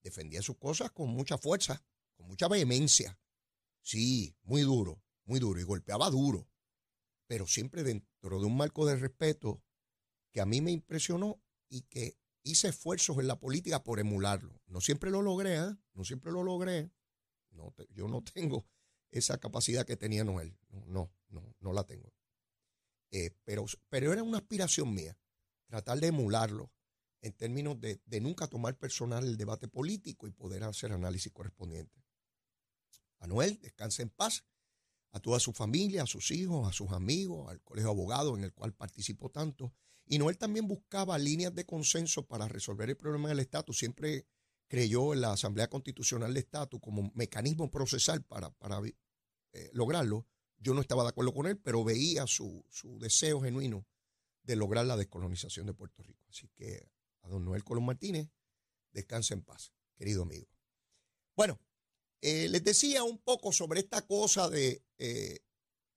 Defendía 0.02 0.42
sus 0.42 0.58
cosas 0.58 0.92
con 0.92 1.10
mucha 1.10 1.38
fuerza, 1.38 1.84
con 2.16 2.28
mucha 2.28 2.48
vehemencia. 2.48 3.20
Sí, 3.82 4.36
muy 4.44 4.62
duro, 4.62 5.02
muy 5.30 5.40
duro, 5.40 5.60
y 5.60 5.64
golpeaba 5.64 6.10
duro, 6.10 6.50
pero 7.28 7.46
siempre 7.46 7.84
dentro 7.84 8.40
de 8.40 8.46
un 8.46 8.58
marco 8.58 8.86
de 8.88 8.96
respeto 8.96 9.64
que 10.32 10.42
a 10.42 10.46
mí 10.46 10.60
me 10.60 10.72
impresionó 10.72 11.42
y 11.70 11.84
que 11.84 12.18
hice 12.44 12.70
esfuerzos 12.70 13.20
en 13.20 13.28
la 13.28 13.40
política 13.40 13.84
por 13.84 14.00
emularlo. 14.00 14.60
No 14.66 14.82
siempre 14.82 15.12
lo 15.12 15.22
logré, 15.22 15.58
¿eh? 15.58 15.76
no 15.94 16.04
siempre 16.04 16.32
lo 16.32 16.44
logré. 16.44 16.92
No, 17.52 17.74
yo 17.92 18.08
no 18.08 18.24
tengo 18.24 18.68
esa 19.12 19.40
capacidad 19.40 19.86
que 19.86 19.96
tenía 19.96 20.24
Noel. 20.24 20.58
No, 20.88 21.12
no, 21.30 21.56
no, 21.60 21.74
la 21.74 21.84
tengo. 21.84 22.12
Eh, 23.12 23.32
pero, 23.44 23.66
pero 23.90 24.12
era 24.12 24.24
una 24.24 24.40
aspiración 24.40 24.94
mía, 24.94 25.16
tratar 25.68 26.00
de 26.00 26.08
emularlo 26.08 26.72
en 27.22 27.34
términos 27.34 27.80
de, 27.80 28.02
de, 28.06 28.22
nunca 28.22 28.48
tomar 28.48 28.78
personal 28.78 29.26
el 29.26 29.38
debate 29.38 29.68
político 29.68 30.26
y 30.26 30.32
poder 30.32 30.64
hacer 30.64 30.92
análisis 30.92 31.32
correspondiente. 31.32 32.04
A 33.20 33.28
Noel, 33.28 33.60
descanse 33.60 34.02
en 34.02 34.10
paz, 34.10 34.46
a 35.12 35.20
toda 35.20 35.40
su 35.40 35.54
familia, 35.54 36.04
a 36.04 36.08
sus 36.08 36.32
hijos, 36.32 36.68
a 36.68 36.74
sus 36.74 36.92
amigos, 36.92 37.50
al 37.50 37.62
colegio 37.62 37.88
de 37.88 37.94
abogados 37.94 38.38
en 38.38 38.44
el 38.44 38.54
cual 38.54 38.74
participó 38.74 39.30
tanto. 39.30 39.74
Y 40.06 40.18
Noel 40.18 40.38
también 40.38 40.68
buscaba 40.68 41.18
líneas 41.18 41.54
de 41.54 41.66
consenso 41.66 42.26
para 42.26 42.48
resolver 42.48 42.90
el 42.90 42.98
problema 42.98 43.30
del 43.30 43.40
estatus. 43.40 43.78
Siempre 43.78 44.26
creyó 44.68 45.14
en 45.14 45.22
la 45.22 45.34
Asamblea 45.34 45.68
Constitucional 45.68 46.34
de 46.34 46.40
Estatus 46.42 46.80
como 46.80 47.12
mecanismo 47.16 47.70
procesal 47.70 48.24
para, 48.24 48.52
para 48.52 48.80
eh, 48.86 49.70
lograrlo. 49.74 50.28
Yo 50.58 50.74
no 50.74 50.82
estaba 50.82 51.04
de 51.04 51.10
acuerdo 51.10 51.34
con 51.34 51.48
él, 51.48 51.58
pero 51.58 51.84
veía 51.84 52.28
su, 52.28 52.64
deseo 53.00 53.42
genuino 53.42 53.86
de 54.44 54.56
lograr 54.56 54.86
la 54.86 54.98
descolonización 54.98 55.66
de 55.66 55.74
Puerto 55.74 56.04
Rico. 56.04 56.26
Así 56.30 56.48
que 56.50 56.90
a 57.22 57.30
don 57.30 57.46
Noel 57.46 57.64
Colón 57.64 57.86
Martínez, 57.86 58.30
descanse 58.92 59.34
en 59.34 59.42
paz, 59.42 59.74
querido 59.96 60.24
amigo. 60.24 60.48
Bueno, 61.36 61.60
eh, 62.22 62.48
les 62.50 62.64
decía 62.64 63.04
un 63.04 63.18
poco 63.20 63.52
sobre 63.52 63.80
esta 63.80 64.06
cosa 64.06 64.50
eh, 65.00 65.40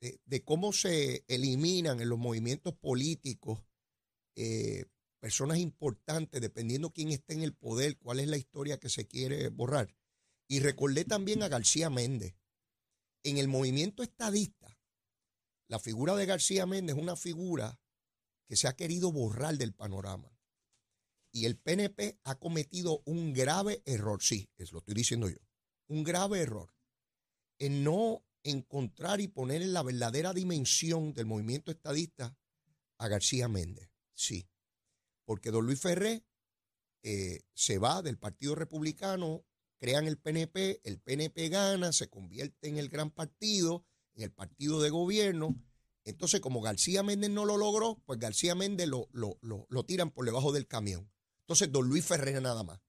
de, 0.00 0.44
cómo 0.44 0.72
se 0.72 1.24
eliminan 1.28 2.00
en 2.00 2.08
los 2.08 2.18
movimientos 2.18 2.74
políticos 2.74 3.60
personas 5.22 5.58
importantes, 5.58 6.40
dependiendo 6.40 6.90
quién 6.90 7.10
esté 7.10 7.34
en 7.34 7.42
el 7.42 7.54
poder, 7.54 7.96
cuál 7.98 8.18
es 8.18 8.26
la 8.26 8.36
historia 8.36 8.80
que 8.80 8.88
se 8.88 9.06
quiere 9.06 9.50
borrar. 9.50 9.94
Y 10.48 10.58
recordé 10.58 11.04
también 11.04 11.44
a 11.44 11.48
García 11.48 11.90
Méndez. 11.90 12.34
En 13.22 13.38
el 13.38 13.46
movimiento 13.46 14.02
estadista, 14.02 14.76
la 15.68 15.78
figura 15.78 16.16
de 16.16 16.26
García 16.26 16.66
Méndez 16.66 16.96
es 16.96 17.02
una 17.02 17.14
figura 17.14 17.80
que 18.48 18.56
se 18.56 18.66
ha 18.66 18.74
querido 18.74 19.12
borrar 19.12 19.56
del 19.56 19.72
panorama. 19.72 20.36
Y 21.30 21.46
el 21.46 21.56
PNP 21.56 22.18
ha 22.24 22.34
cometido 22.40 23.02
un 23.06 23.32
grave 23.32 23.80
error, 23.86 24.22
sí, 24.22 24.50
es 24.58 24.72
lo 24.72 24.80
estoy 24.80 24.94
diciendo 24.94 25.28
yo, 25.28 25.38
un 25.86 26.02
grave 26.02 26.40
error 26.40 26.74
en 27.58 27.84
no 27.84 28.24
encontrar 28.44 29.20
y 29.20 29.28
poner 29.28 29.62
en 29.62 29.72
la 29.72 29.82
verdadera 29.82 30.32
dimensión 30.32 31.12
del 31.14 31.26
movimiento 31.26 31.70
estadista 31.70 32.36
a 32.98 33.08
García 33.08 33.48
Méndez. 33.48 33.90
Sí, 34.14 34.48
porque 35.24 35.50
don 35.50 35.66
Luis 35.66 35.80
Ferré 35.80 36.24
eh, 37.02 37.40
se 37.54 37.78
va 37.78 38.02
del 38.02 38.18
Partido 38.18 38.54
Republicano, 38.54 39.44
crean 39.78 40.06
el 40.06 40.18
PNP, 40.18 40.80
el 40.84 41.00
PNP 41.00 41.48
gana, 41.48 41.92
se 41.92 42.08
convierte 42.08 42.68
en 42.68 42.78
el 42.78 42.88
gran 42.88 43.10
partido, 43.10 43.84
en 44.14 44.22
el 44.22 44.30
partido 44.30 44.80
de 44.80 44.90
gobierno. 44.90 45.60
Entonces, 46.04 46.40
como 46.40 46.60
García 46.60 47.02
Méndez 47.02 47.30
no 47.30 47.44
lo 47.44 47.56
logró, 47.56 48.00
pues 48.06 48.18
García 48.18 48.54
Méndez 48.54 48.88
lo, 48.88 49.08
lo, 49.12 49.84
tiran 49.84 50.10
por 50.10 50.24
debajo 50.24 50.52
del 50.52 50.66
camión. 50.66 51.10
Entonces, 51.40 51.70
don 51.72 51.88
Luis 51.88 52.04
Ferré 52.04 52.40
nada 52.40 52.62
más. 52.62 52.80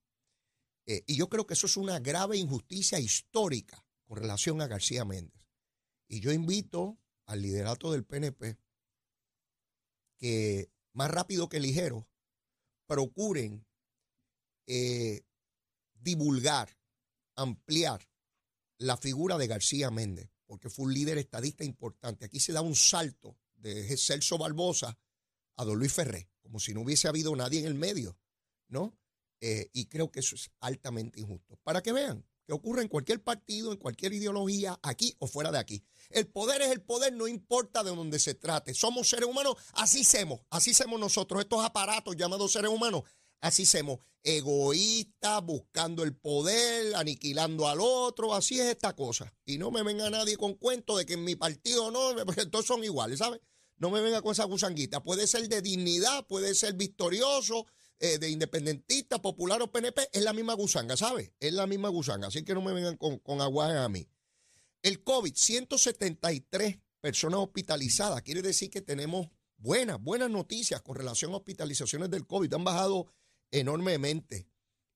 Eh, 0.86 1.04
y 1.08 1.16
yo 1.16 1.30
creo 1.30 1.48
que 1.48 1.54
eso 1.54 1.68
es 1.68 1.78
una 1.78 2.00
grave 2.00 2.38
injusticia 2.38 3.00
histórica 3.00 3.84
con 4.06 4.18
relación 4.18 4.62
a 4.62 4.68
García 4.68 5.06
Méndez. 5.06 5.43
Y 6.14 6.20
yo 6.20 6.32
invito 6.32 7.00
al 7.26 7.42
liderato 7.42 7.92
del 7.92 8.06
PNP 8.06 8.60
que 10.20 10.72
más 10.92 11.10
rápido 11.10 11.50
que 11.50 11.60
ligero 11.60 12.08
procuren 12.86 13.66
eh, 14.68 15.26
divulgar, 15.96 16.70
ampliar 17.36 18.08
la 18.78 18.96
figura 18.96 19.40
de 19.40 19.48
García 19.48 19.90
Méndez, 19.90 20.30
porque 20.46 20.70
fue 20.70 20.86
un 20.86 20.94
líder 20.94 21.18
estadista 21.18 21.64
importante. 21.64 22.26
Aquí 22.26 22.40
se 22.40 22.54
da 22.54 22.62
un 22.62 22.76
salto 22.76 23.36
de 23.56 23.98
Celso 23.98 24.38
Barbosa 24.38 25.00
a 25.56 25.66
don 25.66 25.80
Luis 25.80 25.94
Ferré, 25.94 26.30
como 26.44 26.60
si 26.60 26.76
no 26.76 26.82
hubiese 26.82 27.08
habido 27.08 27.36
nadie 27.36 27.60
en 27.60 27.66
el 27.66 27.74
medio, 27.74 28.20
¿no? 28.68 28.96
Eh, 29.42 29.72
y 29.74 29.88
creo 29.88 30.12
que 30.12 30.20
eso 30.20 30.36
es 30.36 30.52
altamente 30.60 31.20
injusto. 31.20 31.58
Para 31.64 31.82
que 31.82 31.92
vean 31.92 32.24
que 32.46 32.54
ocurre 32.54 32.82
en 32.82 32.88
cualquier 32.88 33.24
partido, 33.24 33.72
en 33.72 33.78
cualquier 33.78 34.14
ideología, 34.14 34.80
aquí 34.84 35.16
o 35.20 35.28
fuera 35.28 35.52
de 35.52 35.60
aquí. 35.60 35.84
El 36.10 36.28
poder 36.28 36.62
es 36.62 36.72
el 36.72 36.82
poder, 36.82 37.14
no 37.14 37.28
importa 37.28 37.84
de 37.84 37.96
dónde 37.96 38.20
se 38.20 38.36
trate. 38.36 38.74
Somos 38.74 39.10
seres 39.10 39.28
humanos, 39.28 39.56
así 39.74 40.04
somos, 40.04 40.42
así 40.50 40.74
somos 40.74 41.00
nosotros. 41.00 41.42
Estos 41.42 41.64
aparatos 41.64 42.16
llamados 42.16 42.52
seres 42.52 42.72
humanos, 42.72 43.04
así 43.42 43.66
somos. 43.66 44.00
Egoístas, 44.26 45.44
buscando 45.44 46.04
el 46.04 46.16
poder, 46.16 46.96
aniquilando 46.96 47.68
al 47.68 47.80
otro, 47.82 48.34
así 48.34 48.60
es 48.60 48.68
esta 48.68 48.96
cosa. 48.96 49.34
Y 49.46 49.58
no 49.58 49.70
me 49.70 49.84
venga 49.84 50.10
nadie 50.10 50.38
con 50.38 50.54
cuento 50.56 50.98
de 50.98 51.06
que 51.06 51.14
en 51.14 51.24
mi 51.24 51.36
partido 51.36 51.92
no, 51.92 52.16
porque 52.26 52.46
todos 52.46 52.66
son 52.66 52.84
iguales, 52.84 53.20
¿sabes? 53.20 53.42
No 53.78 53.90
me 53.90 54.02
venga 54.02 54.22
con 54.22 54.32
esa 54.32 54.46
gusanguita. 54.46 55.04
Puede 55.04 55.28
ser 55.28 55.50
de 55.50 55.62
dignidad, 55.62 56.26
puede 56.28 56.56
ser 56.56 56.76
victorioso, 56.76 57.66
eh, 58.00 58.18
de 58.18 58.30
independentista, 58.30 59.22
popular 59.22 59.62
o 59.62 59.72
PNP, 59.72 60.10
es 60.12 60.24
la 60.24 60.34
misma 60.34 60.54
gusanga, 60.54 60.98
¿sabes? 60.98 61.32
Es 61.40 61.54
la 61.54 61.68
misma 61.68 61.90
gusanga. 61.90 62.28
Así 62.28 62.44
que 62.44 62.54
no 62.54 62.62
me 62.62 62.74
vengan 62.74 62.98
con, 62.98 63.20
con 63.20 63.42
aguajes 63.42 63.78
a 63.78 63.90
mí. 63.90 64.10
El 64.82 65.04
COVID, 65.04 65.34
173 65.34 66.80
personas 67.00 67.40
hospitalizadas. 67.40 68.22
Quiere 68.22 68.42
decir 68.42 68.70
que 68.70 68.82
tenemos 68.82 69.28
buenas, 69.58 70.02
buenas 70.02 70.30
noticias 70.30 70.82
con 70.82 70.96
relación 70.96 71.34
a 71.34 71.38
hospitalizaciones 71.38 72.10
del 72.10 72.28
COVID. 72.28 72.54
Han 72.54 72.64
bajado 72.64 73.08
enormemente. 73.52 74.48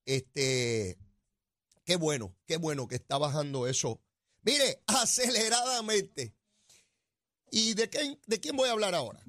Este, 0.06 0.98
qué 1.86 1.96
bueno, 1.96 2.36
qué 2.46 2.58
bueno 2.58 2.88
que 2.88 2.96
está 2.96 3.18
bajando 3.18 3.68
eso. 3.68 4.02
Mire, 4.42 4.84
aceleradamente. 4.88 6.34
¿Y 7.52 7.74
de 7.74 7.90
quién, 7.90 8.20
de 8.26 8.40
quién 8.40 8.58
voy 8.58 8.70
a 8.70 8.74
hablar 8.74 8.94
ahora? 8.94 9.24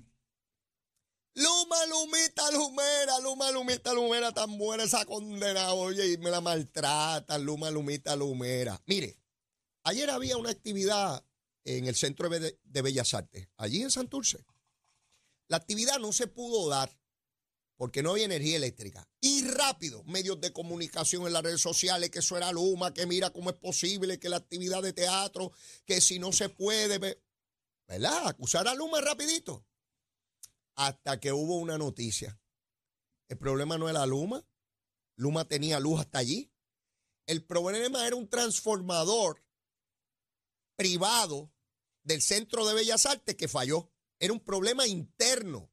Luma, 1.34 1.86
Lumita, 1.86 2.50
Lumera, 2.50 3.20
Luma, 3.20 3.50
Lumita, 3.52 3.92
Lumera, 3.92 4.32
tan 4.32 4.58
buena 4.58 4.84
esa 4.84 5.04
condena, 5.04 5.72
oye, 5.72 6.12
y 6.12 6.18
me 6.18 6.30
la 6.30 6.40
maltratan, 6.40 7.44
Luma, 7.44 7.70
Lumita, 7.70 8.16
Lumera. 8.16 8.80
Mire, 8.86 9.18
Ayer 9.88 10.10
había 10.10 10.36
una 10.36 10.50
actividad 10.50 11.24
en 11.64 11.86
el 11.86 11.94
Centro 11.94 12.28
de 12.28 12.82
Bellas 12.82 13.14
Artes, 13.14 13.48
allí 13.56 13.80
en 13.80 13.90
Santurce. 13.90 14.44
La 15.48 15.56
actividad 15.56 15.98
no 15.98 16.12
se 16.12 16.26
pudo 16.26 16.68
dar 16.68 16.94
porque 17.78 18.02
no 18.02 18.10
había 18.10 18.26
energía 18.26 18.56
eléctrica. 18.56 19.08
Y 19.18 19.44
rápido, 19.44 20.04
medios 20.04 20.42
de 20.42 20.52
comunicación 20.52 21.26
en 21.26 21.32
las 21.32 21.42
redes 21.42 21.62
sociales, 21.62 22.10
que 22.10 22.18
eso 22.18 22.36
era 22.36 22.52
Luma, 22.52 22.92
que 22.92 23.06
mira 23.06 23.30
cómo 23.30 23.48
es 23.48 23.56
posible 23.56 24.18
que 24.18 24.28
la 24.28 24.36
actividad 24.36 24.82
de 24.82 24.92
teatro, 24.92 25.52
que 25.86 26.02
si 26.02 26.18
no 26.18 26.32
se 26.32 26.50
puede, 26.50 26.98
¿verdad? 27.86 28.28
Acusar 28.28 28.68
a 28.68 28.74
Luma 28.74 29.00
rapidito. 29.00 29.64
Hasta 30.78 31.18
que 31.18 31.32
hubo 31.32 31.56
una 31.56 31.76
noticia. 31.76 32.40
El 33.28 33.36
problema 33.36 33.78
no 33.78 33.88
era 33.88 34.06
Luma. 34.06 34.46
Luma 35.16 35.44
tenía 35.44 35.80
luz 35.80 35.98
hasta 35.98 36.18
allí. 36.18 36.52
El 37.26 37.44
problema 37.44 38.06
era 38.06 38.14
un 38.14 38.28
transformador 38.30 39.44
privado 40.76 41.52
del 42.04 42.22
Centro 42.22 42.64
de 42.64 42.74
Bellas 42.74 43.06
Artes 43.06 43.34
que 43.34 43.48
falló. 43.48 43.90
Era 44.20 44.32
un 44.32 44.38
problema 44.38 44.86
interno. 44.86 45.68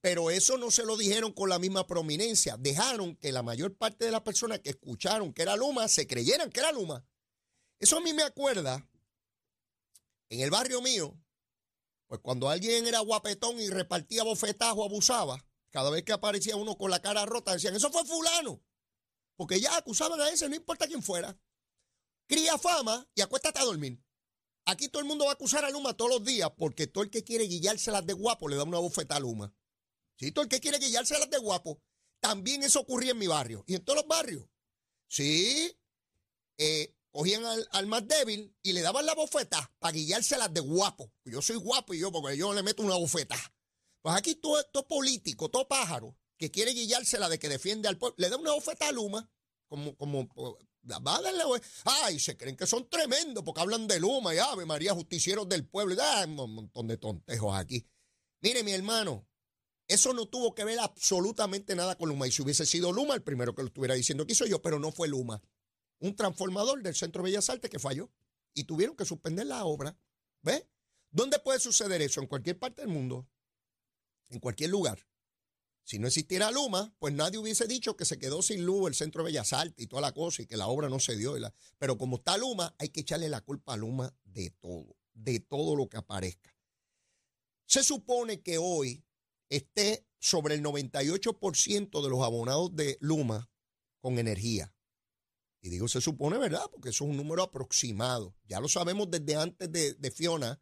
Pero 0.00 0.30
eso 0.30 0.56
no 0.56 0.70
se 0.70 0.86
lo 0.86 0.96
dijeron 0.96 1.34
con 1.34 1.50
la 1.50 1.58
misma 1.58 1.86
prominencia. 1.86 2.56
Dejaron 2.56 3.16
que 3.16 3.32
la 3.32 3.42
mayor 3.42 3.76
parte 3.76 4.06
de 4.06 4.12
las 4.12 4.22
personas 4.22 4.60
que 4.60 4.70
escucharon 4.70 5.34
que 5.34 5.42
era 5.42 5.56
Luma 5.56 5.88
se 5.88 6.06
creyeran 6.06 6.50
que 6.50 6.60
era 6.60 6.72
Luma. 6.72 7.06
Eso 7.78 7.98
a 7.98 8.00
mí 8.00 8.14
me 8.14 8.22
acuerda 8.22 8.88
en 10.30 10.40
el 10.40 10.50
barrio 10.50 10.80
mío, 10.80 11.14
pues 12.08 12.20
cuando 12.20 12.48
alguien 12.48 12.86
era 12.86 12.98
guapetón 13.00 13.60
y 13.60 13.68
repartía 13.68 14.24
bofetajo, 14.24 14.84
abusaba, 14.84 15.44
cada 15.70 15.90
vez 15.90 16.02
que 16.02 16.12
aparecía 16.12 16.56
uno 16.56 16.76
con 16.76 16.90
la 16.90 17.00
cara 17.00 17.24
rota, 17.26 17.52
decían, 17.52 17.76
eso 17.76 17.90
fue 17.90 18.04
fulano. 18.04 18.60
Porque 19.36 19.60
ya 19.60 19.76
acusaban 19.76 20.20
a 20.20 20.30
ese, 20.30 20.48
no 20.48 20.56
importa 20.56 20.88
quién 20.88 21.02
fuera 21.02 21.38
cría 22.28 22.58
fama 22.58 23.08
y 23.14 23.22
acuéstate 23.22 23.58
a 23.58 23.64
dormir. 23.64 24.00
Aquí 24.66 24.88
todo 24.88 25.00
el 25.00 25.08
mundo 25.08 25.24
va 25.24 25.32
a 25.32 25.34
acusar 25.34 25.64
a 25.64 25.70
Luma 25.70 25.96
todos 25.96 26.10
los 26.10 26.24
días 26.24 26.50
porque 26.56 26.86
todo 26.86 27.02
el 27.02 27.10
que 27.10 27.24
quiere 27.24 27.44
guillárselas 27.44 28.06
de 28.06 28.12
guapo 28.12 28.48
le 28.48 28.56
da 28.56 28.64
una 28.64 28.78
bofeta 28.78 29.16
a 29.16 29.20
Luma. 29.20 29.52
Sí, 30.16 30.30
todo 30.30 30.42
el 30.42 30.48
que 30.48 30.60
quiere 30.60 30.78
guillárselas 30.78 31.30
de 31.30 31.38
guapo. 31.38 31.80
También 32.20 32.62
eso 32.62 32.80
ocurría 32.80 33.12
en 33.12 33.18
mi 33.18 33.26
barrio 33.26 33.64
y 33.66 33.74
en 33.74 33.84
todos 33.84 34.00
los 34.00 34.06
barrios. 34.06 34.46
Sí, 35.06 35.74
eh, 36.58 36.94
cogían 37.18 37.42
al, 37.72 37.86
más 37.88 38.06
débil 38.06 38.54
y 38.62 38.72
le 38.72 38.80
daban 38.80 39.04
la 39.04 39.12
bofeta 39.12 39.72
para 39.80 39.90
guillárselas 39.90 40.54
de 40.54 40.60
guapo. 40.60 41.12
Yo 41.24 41.42
soy 41.42 41.56
guapo 41.56 41.92
y 41.92 41.98
yo, 41.98 42.12
porque 42.12 42.36
yo 42.36 42.54
le 42.54 42.62
meto 42.62 42.84
una 42.84 42.94
bofeta. 42.94 43.34
Pues 44.02 44.14
aquí 44.14 44.36
todo, 44.36 44.62
todo 44.66 44.86
político, 44.86 45.48
todo 45.48 45.66
pájaro, 45.66 46.16
que 46.36 46.52
quiere 46.52 46.70
guillársela 46.70 47.28
de 47.28 47.40
que 47.40 47.48
defiende 47.48 47.88
al 47.88 47.98
pueblo, 47.98 48.14
le 48.18 48.28
da 48.28 48.36
una 48.36 48.52
bofeta 48.52 48.86
a 48.86 48.92
Luma, 48.92 49.28
como, 49.66 49.96
como, 49.96 50.28
va 50.88 51.16
a 51.16 51.22
darle, 51.22 51.42
ay, 51.86 52.20
se 52.20 52.36
creen 52.36 52.56
que 52.56 52.68
son 52.68 52.88
tremendos 52.88 53.42
porque 53.42 53.62
hablan 53.62 53.88
de 53.88 53.98
Luma 53.98 54.32
y 54.32 54.38
Ave 54.38 54.64
María, 54.64 54.94
justicieros 54.94 55.48
del 55.48 55.66
pueblo, 55.66 55.94
y 55.94 55.96
da 55.96 56.24
un 56.24 56.54
montón 56.54 56.86
de 56.86 56.98
tontejos 56.98 57.52
aquí. 57.56 57.84
Mire, 58.42 58.62
mi 58.62 58.70
hermano, 58.70 59.26
eso 59.88 60.12
no 60.12 60.26
tuvo 60.26 60.54
que 60.54 60.64
ver 60.64 60.78
absolutamente 60.78 61.74
nada 61.74 61.96
con 61.96 62.10
Luma. 62.10 62.28
Y 62.28 62.30
si 62.30 62.42
hubiese 62.42 62.64
sido 62.64 62.92
Luma, 62.92 63.16
el 63.16 63.24
primero 63.24 63.56
que 63.56 63.62
lo 63.62 63.68
estuviera 63.68 63.96
diciendo 63.96 64.22
aquí 64.22 64.36
soy 64.36 64.50
yo, 64.50 64.62
pero 64.62 64.78
no 64.78 64.92
fue 64.92 65.08
Luma. 65.08 65.42
Un 66.00 66.14
transformador 66.14 66.82
del 66.82 66.94
Centro 66.94 67.22
Bellas 67.22 67.50
Artes 67.50 67.70
que 67.70 67.78
falló 67.78 68.10
y 68.54 68.64
tuvieron 68.64 68.96
que 68.96 69.04
suspender 69.04 69.46
la 69.46 69.64
obra. 69.64 69.98
¿Ve? 70.42 70.68
¿Dónde 71.10 71.38
puede 71.38 71.60
suceder 71.60 72.02
eso? 72.02 72.20
En 72.20 72.26
cualquier 72.26 72.58
parte 72.58 72.82
del 72.82 72.90
mundo, 72.90 73.28
en 74.28 74.40
cualquier 74.40 74.70
lugar. 74.70 75.06
Si 75.84 75.98
no 75.98 76.06
existiera 76.06 76.50
Luma, 76.50 76.94
pues 76.98 77.14
nadie 77.14 77.38
hubiese 77.38 77.66
dicho 77.66 77.96
que 77.96 78.04
se 78.04 78.18
quedó 78.18 78.42
sin 78.42 78.66
luz 78.66 78.88
el 78.88 78.94
Centro 78.94 79.24
Bellas 79.24 79.54
Artes 79.54 79.82
y 79.82 79.86
toda 79.86 80.02
la 80.02 80.12
cosa 80.12 80.42
y 80.42 80.46
que 80.46 80.58
la 80.58 80.66
obra 80.66 80.90
no 80.90 81.00
se 81.00 81.16
dio. 81.16 81.34
Pero 81.78 81.96
como 81.96 82.16
está 82.16 82.36
Luma, 82.36 82.74
hay 82.78 82.90
que 82.90 83.00
echarle 83.00 83.30
la 83.30 83.40
culpa 83.40 83.72
a 83.72 83.78
Luma 83.78 84.14
de 84.24 84.50
todo, 84.50 84.98
de 85.14 85.40
todo 85.40 85.76
lo 85.76 85.88
que 85.88 85.96
aparezca. 85.96 86.54
Se 87.64 87.82
supone 87.82 88.42
que 88.42 88.58
hoy 88.58 89.02
esté 89.48 90.06
sobre 90.18 90.56
el 90.56 90.62
98% 90.62 92.02
de 92.02 92.10
los 92.10 92.22
abonados 92.22 92.76
de 92.76 92.98
Luma 93.00 93.50
con 94.00 94.18
energía. 94.18 94.74
Y 95.60 95.70
digo, 95.70 95.88
se 95.88 96.00
supone, 96.00 96.38
¿verdad? 96.38 96.62
Porque 96.70 96.90
eso 96.90 97.04
es 97.04 97.10
un 97.10 97.16
número 97.16 97.42
aproximado. 97.42 98.36
Ya 98.44 98.60
lo 98.60 98.68
sabemos 98.68 99.10
desde 99.10 99.36
antes 99.36 99.70
de, 99.70 99.94
de, 99.94 100.10
Fiona, 100.10 100.60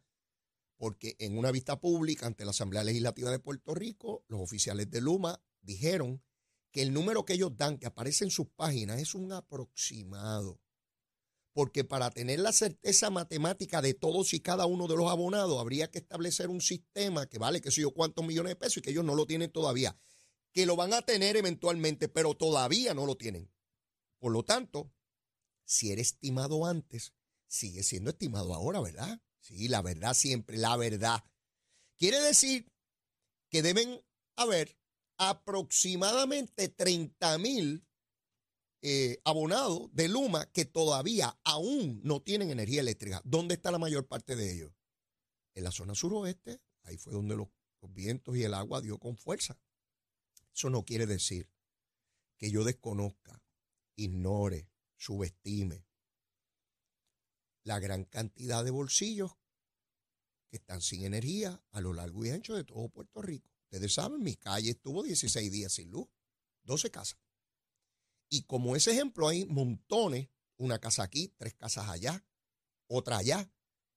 porque 0.77 1.15
en 1.19 1.37
una 1.37 1.51
vista 1.51 1.79
pública 1.79 2.25
ante 2.25 2.45
la 2.45 2.51
Asamblea 2.51 2.83
Legislativa 2.83 3.29
de 3.29 3.39
Puerto 3.39 3.75
Rico, 3.75 4.25
los 4.27 4.41
oficiales 4.41 4.89
de 4.89 5.01
Luma 5.01 5.41
dijeron 5.61 6.23
que 6.71 6.81
el 6.81 6.93
número 6.93 7.25
que 7.25 7.33
ellos 7.33 7.55
dan, 7.55 7.77
que 7.77 7.87
aparece 7.87 8.23
en 8.23 8.31
sus 8.31 8.47
páginas, 8.49 8.99
es 8.99 9.13
un 9.13 9.31
aproximado 9.31 10.59
porque 11.57 11.83
para 11.83 12.11
tener 12.11 12.39
la 12.39 12.53
certeza 12.53 13.09
matemática 13.09 13.81
de 13.81 13.95
todos 13.95 14.35
y 14.35 14.41
cada 14.41 14.67
uno 14.67 14.85
de 14.87 14.95
los 14.95 15.09
abonados 15.09 15.59
habría 15.59 15.89
que 15.89 15.97
establecer 15.97 16.49
un 16.51 16.61
sistema 16.61 17.25
que 17.25 17.39
vale 17.39 17.61
qué 17.61 17.71
sé 17.71 17.81
yo 17.81 17.95
cuántos 17.95 18.23
millones 18.23 18.51
de 18.51 18.57
pesos 18.57 18.77
y 18.77 18.81
que 18.81 18.91
ellos 18.91 19.03
no 19.03 19.15
lo 19.15 19.25
tienen 19.25 19.49
todavía, 19.49 19.97
que 20.53 20.67
lo 20.67 20.75
van 20.75 20.93
a 20.93 21.01
tener 21.01 21.35
eventualmente, 21.35 22.09
pero 22.09 22.35
todavía 22.35 22.93
no 22.93 23.07
lo 23.07 23.17
tienen. 23.17 23.49
Por 24.19 24.31
lo 24.31 24.43
tanto, 24.43 24.91
si 25.65 25.91
era 25.91 26.01
estimado 26.01 26.65
antes, 26.65 27.13
sigue 27.47 27.83
siendo 27.83 28.09
estimado 28.09 28.53
ahora, 28.53 28.79
¿verdad? 28.79 29.21
Sí, 29.39 29.67
la 29.67 29.81
verdad 29.81 30.13
siempre, 30.13 30.57
la 30.57 30.75
verdad. 30.75 31.23
Quiere 31.97 32.19
decir 32.19 32.71
que 33.49 33.61
deben 33.61 34.01
haber 34.35 34.77
aproximadamente 35.17 36.69
30 36.69 37.37
mil 37.37 37.87
eh, 38.81 39.19
abonados 39.23 39.89
de 39.93 40.07
Luma 40.07 40.45
que 40.51 40.65
todavía 40.65 41.39
aún 41.43 41.99
no 42.03 42.21
tienen 42.21 42.51
energía 42.51 42.81
eléctrica. 42.81 43.21
¿Dónde 43.25 43.55
está 43.55 43.71
la 43.71 43.79
mayor 43.79 44.07
parte 44.07 44.35
de 44.35 44.53
ellos? 44.53 44.73
En 45.55 45.63
la 45.63 45.71
zona 45.71 45.95
suroeste, 45.95 46.61
ahí 46.83 46.97
fue 46.97 47.13
donde 47.13 47.35
los, 47.35 47.47
los 47.81 47.91
vientos 47.93 48.37
y 48.37 48.43
el 48.43 48.53
agua 48.53 48.81
dio 48.81 48.99
con 48.99 49.17
fuerza. 49.17 49.59
Eso 50.53 50.69
no 50.69 50.85
quiere 50.85 51.07
decir 51.07 51.49
que 52.37 52.51
yo 52.51 52.63
desconozca, 52.63 53.41
ignore, 53.97 54.69
subestime 54.95 55.87
la 57.67 57.79
gran 57.79 58.05
cantidad 58.05 58.63
de 58.63 58.71
bolsillos 58.71 59.33
que 60.49 60.55
están 60.55 60.81
sin 60.81 61.03
energía 61.03 61.61
a 61.71 61.81
lo 61.81 61.93
largo 61.93 62.25
y 62.25 62.29
ancho 62.29 62.55
de 62.55 62.63
todo 62.63 62.87
Puerto 62.87 63.21
Rico. 63.21 63.51
Ustedes 63.63 63.93
saben, 63.93 64.23
mi 64.23 64.37
calle 64.37 64.71
estuvo 64.71 65.03
16 65.03 65.51
días 65.51 65.73
sin 65.73 65.91
luz, 65.91 66.07
12 66.63 66.89
casas. 66.89 67.19
Y 68.29 68.43
como 68.43 68.77
ese 68.77 68.91
ejemplo 68.91 69.27
hay 69.27 69.45
montones, 69.45 70.29
una 70.55 70.79
casa 70.79 71.03
aquí, 71.03 71.33
tres 71.37 71.55
casas 71.55 71.89
allá, 71.89 72.25
otra 72.87 73.17
allá. 73.17 73.51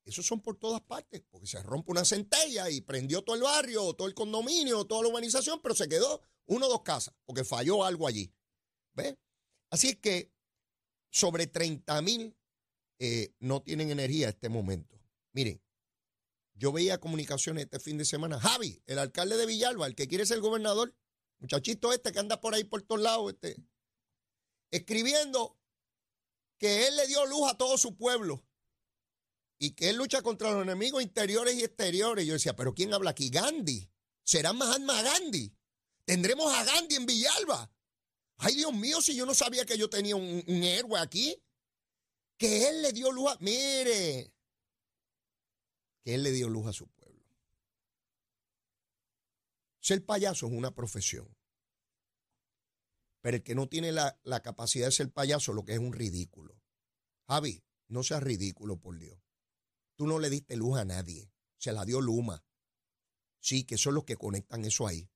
Esos 0.04 0.26
son 0.26 0.40
por 0.40 0.56
todas 0.56 0.80
partes, 0.80 1.22
porque 1.30 1.46
se 1.46 1.62
rompe 1.62 1.92
una 1.92 2.04
centella 2.04 2.68
y 2.70 2.80
prendió 2.80 3.22
todo 3.22 3.36
el 3.36 3.42
barrio, 3.42 3.94
todo 3.94 4.08
el 4.08 4.14
condominio, 4.14 4.84
toda 4.84 5.02
la 5.02 5.08
urbanización, 5.08 5.62
pero 5.62 5.76
se 5.76 5.88
quedó 5.88 6.20
uno 6.46 6.66
o 6.66 6.68
dos 6.68 6.82
casas, 6.82 7.14
porque 7.24 7.44
falló 7.44 7.84
algo 7.84 8.08
allí. 8.08 8.34
¿Ves? 8.94 9.16
Así 9.70 9.94
que 9.94 10.33
sobre 11.11 11.46
30 11.46 12.02
mil 12.02 12.37
eh, 12.98 13.33
no 13.38 13.62
tienen 13.62 13.90
energía 13.90 14.26
en 14.26 14.35
este 14.35 14.48
momento. 14.48 15.00
Miren, 15.33 15.62
yo 16.54 16.72
veía 16.72 17.00
comunicaciones 17.00 17.64
este 17.64 17.80
fin 17.80 17.96
de 17.96 18.04
semana. 18.04 18.38
Javi, 18.38 18.83
el 18.87 18.98
alcalde 18.98 19.37
de 19.37 19.46
Villalba, 19.46 19.87
el 19.87 19.94
que 19.94 20.09
quiere 20.09 20.26
ser 20.26 20.40
gobernador, 20.40 20.94
muchachito 21.38 21.92
este 21.92 22.12
que 22.12 22.18
anda 22.18 22.40
por 22.40 22.54
ahí 22.54 22.64
por 22.64 22.83
todos 22.83 23.00
lados, 23.00 23.33
este, 23.33 23.56
escribiendo 24.70 25.56
que 26.59 26.87
él 26.87 26.96
le 26.96 27.06
dio 27.06 27.24
luz 27.26 27.50
a 27.50 27.56
todo 27.56 27.78
su 27.78 27.96
pueblo 27.96 28.44
y 29.59 29.70
que 29.72 29.88
él 29.88 29.96
lucha 29.96 30.20
contra 30.20 30.50
los 30.50 30.62
enemigos 30.62 31.02
interiores 31.02 31.54
y 31.54 31.64
exteriores. 31.64 32.26
Yo 32.26 32.35
decía, 32.35 32.54
pero 32.54 32.74
¿quién 32.74 32.92
habla 32.92 33.11
aquí? 33.11 33.30
Gandhi. 33.30 33.90
¿Será 34.22 34.52
Mahatma 34.52 35.02
Gandhi? 35.02 35.52
¿Tendremos 36.04 36.52
a 36.52 36.64
Gandhi 36.64 36.96
en 36.96 37.06
Villalba? 37.06 37.72
Ay, 38.42 38.57
Dios 38.57 38.72
mío, 38.72 39.00
si 39.00 39.14
yo 39.14 39.26
no 39.26 39.35
sabía 39.35 39.64
que 39.64 39.79
yo 39.79 39.88
tenía 39.88 40.16
un, 40.16 40.42
un 40.46 40.62
héroe 40.62 40.98
aquí. 40.98 41.40
Que 42.38 42.68
él 42.68 42.83
le 42.83 42.92
dio 42.92 43.12
luz 43.12 43.33
a... 43.33 43.37
Mire, 43.40 44.33
que 46.03 46.14
él 46.14 46.22
le 46.22 46.33
dio 46.33 46.48
luz 46.48 46.66
a 46.66 46.72
su 46.72 46.88
pueblo. 46.88 47.24
Ser 49.81 50.05
payaso 50.05 50.46
es 50.46 50.53
una 50.53 50.74
profesión. 50.74 51.37
Pero 53.20 53.37
el 53.37 53.42
que 53.42 53.55
no 53.55 53.68
tiene 53.68 53.92
la, 53.92 54.18
capacidad 54.42 54.87
de 54.87 54.92
ser 54.92 55.11
payaso, 55.11 55.53
lo 55.53 55.64
que 55.64 55.74
es 55.74 55.79
un 55.79 55.92
ridículo. 55.92 56.59
Javi, 57.29 57.62
no 57.88 58.03
seas 58.03 58.22
ridículo, 58.22 58.79
por 58.79 58.98
Dios. 58.98 59.18
Tú 59.96 60.07
no 60.07 60.18
le 60.18 60.31
diste 60.31 60.57
luz 60.57 60.79
a 60.79 60.85
nadie. 60.85 61.31
Se 61.59 61.72
la 61.72 61.85
dio 61.85 62.00
Luma. 62.00 62.42
Sí, 63.40 63.64
que 63.64 63.76
son 63.76 63.94
los 63.94 64.05
que 64.05 64.16
conectan 64.16 64.64
eso 64.64 64.87
ahí. 64.87 65.11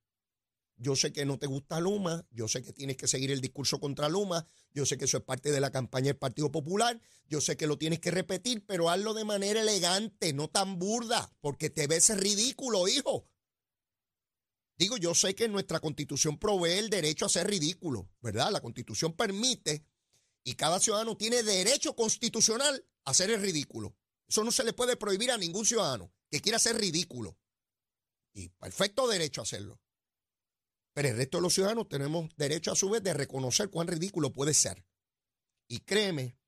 Yo 0.85 0.95
sé 0.97 1.15
que 1.15 1.25
no 1.25 1.39
te 1.39 1.47
gusta 1.47 1.81
Luma, 1.81 2.27
yo 2.31 2.47
sé 2.47 2.63
que 2.63 2.75
tienes 2.75 2.99
que 2.99 3.09
seguir 3.09 3.31
el 3.31 3.41
discurso 3.41 3.81
contra 3.81 4.11
Luma, 4.11 4.47
yo 4.75 4.85
sé 4.85 4.99
que 4.99 5.07
eso 5.07 5.17
es 5.17 5.25
parte 5.25 5.51
de 5.51 5.59
la 5.59 5.73
campaña 5.73 6.09
del 6.09 6.19
Partido 6.19 6.53
Popular, 6.53 7.01
yo 7.27 7.41
sé 7.41 7.57
que 7.57 7.67
lo 7.67 7.79
tienes 7.79 8.01
que 8.01 8.11
repetir, 8.11 8.67
pero 8.67 8.91
hazlo 8.91 9.15
de 9.15 9.25
manera 9.25 9.63
elegante, 9.63 10.35
no 10.35 10.49
tan 10.49 10.79
burda, 10.79 11.33
porque 11.41 11.71
te 11.71 11.87
ves 11.87 12.15
ridículo, 12.19 12.87
hijo. 12.87 13.27
Digo, 14.77 14.99
yo 14.99 15.15
sé 15.15 15.35
que 15.35 15.49
nuestra 15.49 15.81
constitución 15.81 16.37
provee 16.39 16.73
el 16.73 16.91
derecho 16.91 17.25
a 17.25 17.31
ser 17.31 17.49
ridículo, 17.49 18.11
¿verdad? 18.21 18.53
La 18.53 18.61
constitución 18.61 19.15
permite 19.15 19.87
y 20.43 20.53
cada 20.53 20.81
ciudadano 20.81 21.17
tiene 21.17 21.43
derecho 21.43 21.97
constitucional 21.97 22.85
a 23.05 23.15
ser 23.15 23.31
el 23.31 23.41
ridículo. 23.41 23.97
Eso 24.29 24.45
no 24.45 24.53
se 24.53 24.65
le 24.65 24.75
puede 24.75 24.99
prohibir 24.99 25.31
a 25.31 25.39
ningún 25.39 25.65
ciudadano 25.65 26.13
que 26.31 26.43
quiera 26.43 26.59
ser 26.59 26.77
ridículo. 26.77 27.39
Y 28.35 28.51
perfecto 28.51 29.09
derecho 29.09 29.41
a 29.41 29.45
hacerlo. 29.45 29.81
Pero 30.95 31.09
el 31.09 31.17
resto 31.17 31.39
de 31.39 31.43
los 31.43 31.53
ciudadanos 31.53 31.89
tenemos 31.89 32.31
derecho 32.37 32.71
a 32.73 32.77
su 32.77 32.89
vez 32.89 33.03
de 33.03 33.13
reconocer 33.13 33.69
cuán 33.69 33.89
ridículo 33.89 34.33
puede 34.33 34.55
ser. 34.55 34.87
Y 35.67 35.81
créeme 35.81 36.39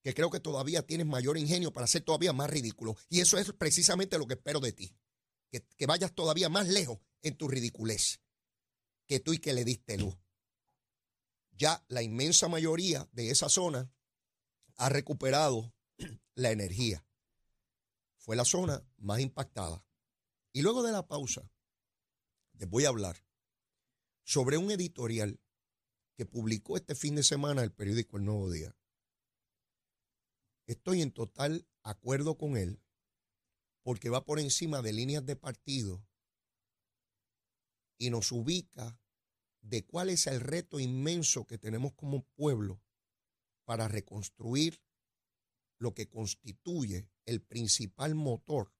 que 0.00 0.14
creo 0.14 0.30
que 0.30 0.38
todavía 0.38 0.86
tienes 0.86 1.06
mayor 1.06 1.36
ingenio 1.36 1.72
para 1.72 1.88
ser 1.88 2.02
todavía 2.02 2.32
más 2.32 2.48
ridículo. 2.48 2.96
Y 3.08 3.20
eso 3.20 3.36
es 3.36 3.52
precisamente 3.52 4.16
lo 4.16 4.28
que 4.28 4.34
espero 4.34 4.60
de 4.60 4.72
ti. 4.72 4.96
Que, 5.50 5.66
que 5.76 5.86
vayas 5.86 6.14
todavía 6.14 6.48
más 6.48 6.68
lejos 6.68 6.98
en 7.22 7.36
tu 7.36 7.48
ridiculez 7.48 8.20
que 9.06 9.18
tú 9.20 9.32
y 9.32 9.38
que 9.38 9.52
le 9.52 9.64
diste 9.64 9.98
luz. 9.98 10.16
Ya 11.50 11.84
la 11.88 12.02
inmensa 12.02 12.48
mayoría 12.48 13.08
de 13.12 13.30
esa 13.30 13.48
zona 13.48 13.90
ha 14.76 14.88
recuperado 14.88 15.74
la 16.34 16.52
energía. 16.52 17.04
Fue 18.18 18.36
la 18.36 18.44
zona 18.44 18.86
más 18.98 19.18
impactada. 19.20 19.84
Y 20.52 20.62
luego 20.62 20.84
de 20.84 20.92
la 20.92 21.06
pausa, 21.06 21.50
les 22.54 22.68
voy 22.68 22.84
a 22.84 22.88
hablar 22.88 23.25
sobre 24.26 24.58
un 24.58 24.72
editorial 24.72 25.40
que 26.16 26.26
publicó 26.26 26.76
este 26.76 26.96
fin 26.96 27.14
de 27.14 27.22
semana 27.22 27.62
el 27.62 27.72
periódico 27.72 28.16
El 28.16 28.24
Nuevo 28.24 28.50
Día. 28.50 28.76
Estoy 30.66 31.00
en 31.00 31.12
total 31.12 31.68
acuerdo 31.84 32.36
con 32.36 32.56
él 32.56 32.82
porque 33.84 34.10
va 34.10 34.24
por 34.24 34.40
encima 34.40 34.82
de 34.82 34.92
líneas 34.92 35.24
de 35.24 35.36
partido 35.36 36.04
y 37.98 38.10
nos 38.10 38.32
ubica 38.32 39.00
de 39.60 39.86
cuál 39.86 40.10
es 40.10 40.26
el 40.26 40.40
reto 40.40 40.80
inmenso 40.80 41.46
que 41.46 41.56
tenemos 41.56 41.92
como 41.92 42.24
pueblo 42.34 42.82
para 43.64 43.86
reconstruir 43.86 44.82
lo 45.78 45.94
que 45.94 46.08
constituye 46.08 47.08
el 47.26 47.42
principal 47.42 48.16
motor 48.16 48.74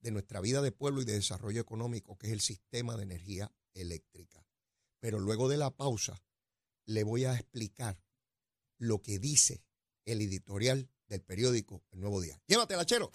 de 0.00 0.10
nuestra 0.10 0.40
vida 0.40 0.60
de 0.60 0.72
pueblo 0.72 1.02
y 1.02 1.04
de 1.04 1.12
desarrollo 1.12 1.60
económico, 1.60 2.18
que 2.18 2.26
es 2.26 2.32
el 2.32 2.40
sistema 2.40 2.96
de 2.96 3.04
energía 3.04 3.54
eléctrica. 3.74 4.44
Pero 5.02 5.18
luego 5.18 5.48
de 5.48 5.56
la 5.56 5.72
pausa, 5.72 6.22
le 6.86 7.02
voy 7.02 7.24
a 7.24 7.34
explicar 7.34 8.00
lo 8.78 9.02
que 9.02 9.18
dice 9.18 9.64
el 10.04 10.20
editorial 10.20 10.88
del 11.08 11.22
periódico 11.22 11.82
El 11.90 11.98
Nuevo 11.98 12.20
Día. 12.20 12.40
Llévatela, 12.46 12.86
chero. 12.86 13.10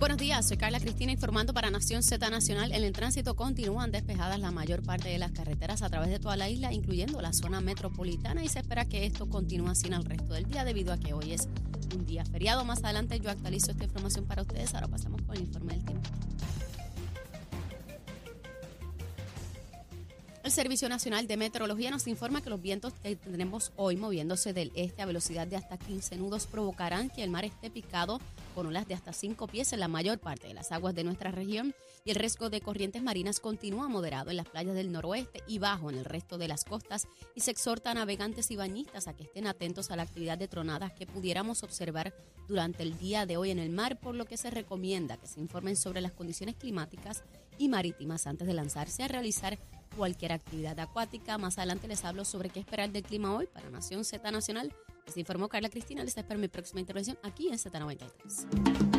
Buenos 0.00 0.18
días, 0.18 0.48
soy 0.48 0.56
Carla 0.56 0.80
Cristina 0.80 1.12
informando 1.12 1.54
para 1.54 1.70
Nación 1.70 2.02
Z 2.02 2.28
Nacional. 2.28 2.72
En 2.72 2.82
el 2.82 2.92
tránsito 2.92 3.36
continúan 3.36 3.92
despejadas 3.92 4.40
la 4.40 4.50
mayor 4.50 4.82
parte 4.82 5.08
de 5.08 5.18
las 5.18 5.30
carreteras 5.30 5.82
a 5.82 5.90
través 5.90 6.10
de 6.10 6.18
toda 6.18 6.36
la 6.36 6.48
isla, 6.48 6.72
incluyendo 6.72 7.20
la 7.20 7.32
zona 7.32 7.60
metropolitana, 7.60 8.42
y 8.42 8.48
se 8.48 8.58
espera 8.58 8.84
que 8.84 9.06
esto 9.06 9.28
continúe 9.28 9.72
en 9.84 9.92
el 9.92 10.04
resto 10.04 10.34
del 10.34 10.46
día 10.46 10.64
debido 10.64 10.92
a 10.92 10.98
que 10.98 11.14
hoy 11.14 11.34
es 11.34 11.48
un 11.94 12.04
día 12.04 12.24
feriado. 12.24 12.64
Más 12.64 12.82
adelante 12.84 13.18
yo 13.20 13.30
actualizo 13.30 13.70
esta 13.70 13.84
información 13.84 14.24
para 14.24 14.42
ustedes. 14.42 14.74
Ahora 14.74 14.88
pasamos 14.88 15.22
con 15.22 15.36
el 15.36 15.42
informe 15.42 15.74
del 15.74 15.84
tiempo. 15.84 16.08
El 20.48 20.54
Servicio 20.54 20.88
Nacional 20.88 21.26
de 21.26 21.36
Meteorología 21.36 21.90
nos 21.90 22.06
informa 22.06 22.40
que 22.40 22.48
los 22.48 22.62
vientos 22.62 22.94
que 23.02 23.16
tenemos 23.16 23.70
hoy 23.76 23.96
moviéndose 23.96 24.54
del 24.54 24.72
este 24.74 25.02
a 25.02 25.04
velocidad 25.04 25.46
de 25.46 25.56
hasta 25.56 25.76
15 25.76 26.16
nudos 26.16 26.46
provocarán 26.46 27.10
que 27.10 27.22
el 27.22 27.28
mar 27.28 27.44
esté 27.44 27.68
picado 27.68 28.18
con 28.54 28.66
olas 28.66 28.88
de 28.88 28.94
hasta 28.94 29.12
5 29.12 29.46
pies 29.46 29.74
en 29.74 29.80
la 29.80 29.88
mayor 29.88 30.18
parte 30.18 30.48
de 30.48 30.54
las 30.54 30.72
aguas 30.72 30.94
de 30.94 31.04
nuestra 31.04 31.32
región 31.32 31.74
y 32.06 32.12
el 32.12 32.16
riesgo 32.16 32.48
de 32.48 32.62
corrientes 32.62 33.02
marinas 33.02 33.40
continúa 33.40 33.88
moderado 33.88 34.30
en 34.30 34.38
las 34.38 34.48
playas 34.48 34.74
del 34.74 34.90
noroeste 34.90 35.42
y 35.46 35.58
bajo 35.58 35.90
en 35.90 35.98
el 35.98 36.06
resto 36.06 36.38
de 36.38 36.48
las 36.48 36.64
costas 36.64 37.08
y 37.34 37.42
se 37.42 37.50
exhorta 37.50 37.90
a 37.90 37.94
navegantes 37.94 38.50
y 38.50 38.56
bañistas 38.56 39.06
a 39.06 39.12
que 39.12 39.24
estén 39.24 39.46
atentos 39.46 39.90
a 39.90 39.96
la 39.96 40.04
actividad 40.04 40.38
de 40.38 40.48
tronadas 40.48 40.92
que 40.94 41.06
pudiéramos 41.06 41.62
observar 41.62 42.14
durante 42.48 42.84
el 42.84 42.96
día 42.96 43.26
de 43.26 43.36
hoy 43.36 43.50
en 43.50 43.58
el 43.58 43.68
mar, 43.68 44.00
por 44.00 44.14
lo 44.14 44.24
que 44.24 44.38
se 44.38 44.48
recomienda 44.48 45.18
que 45.18 45.26
se 45.26 45.40
informen 45.40 45.76
sobre 45.76 46.00
las 46.00 46.12
condiciones 46.12 46.56
climáticas 46.56 47.22
y 47.58 47.68
marítimas 47.68 48.26
antes 48.26 48.46
de 48.46 48.54
lanzarse 48.54 49.02
a 49.02 49.08
realizar 49.08 49.58
cualquier 49.96 50.32
actividad 50.32 50.78
acuática. 50.80 51.38
Más 51.38 51.58
adelante 51.58 51.88
les 51.88 52.04
hablo 52.04 52.24
sobre 52.24 52.50
qué 52.50 52.60
esperar 52.60 52.90
del 52.90 53.02
clima 53.02 53.34
hoy 53.34 53.46
para 53.46 53.70
Nación 53.70 54.04
Z 54.04 54.30
Nacional. 54.30 54.72
Les 55.06 55.16
informó 55.16 55.48
Carla 55.48 55.70
Cristina. 55.70 56.04
Les 56.04 56.16
espero 56.16 56.38
mi 56.38 56.48
próxima 56.48 56.80
intervención 56.80 57.18
aquí 57.22 57.48
en 57.48 57.54
Z93. 57.54 58.97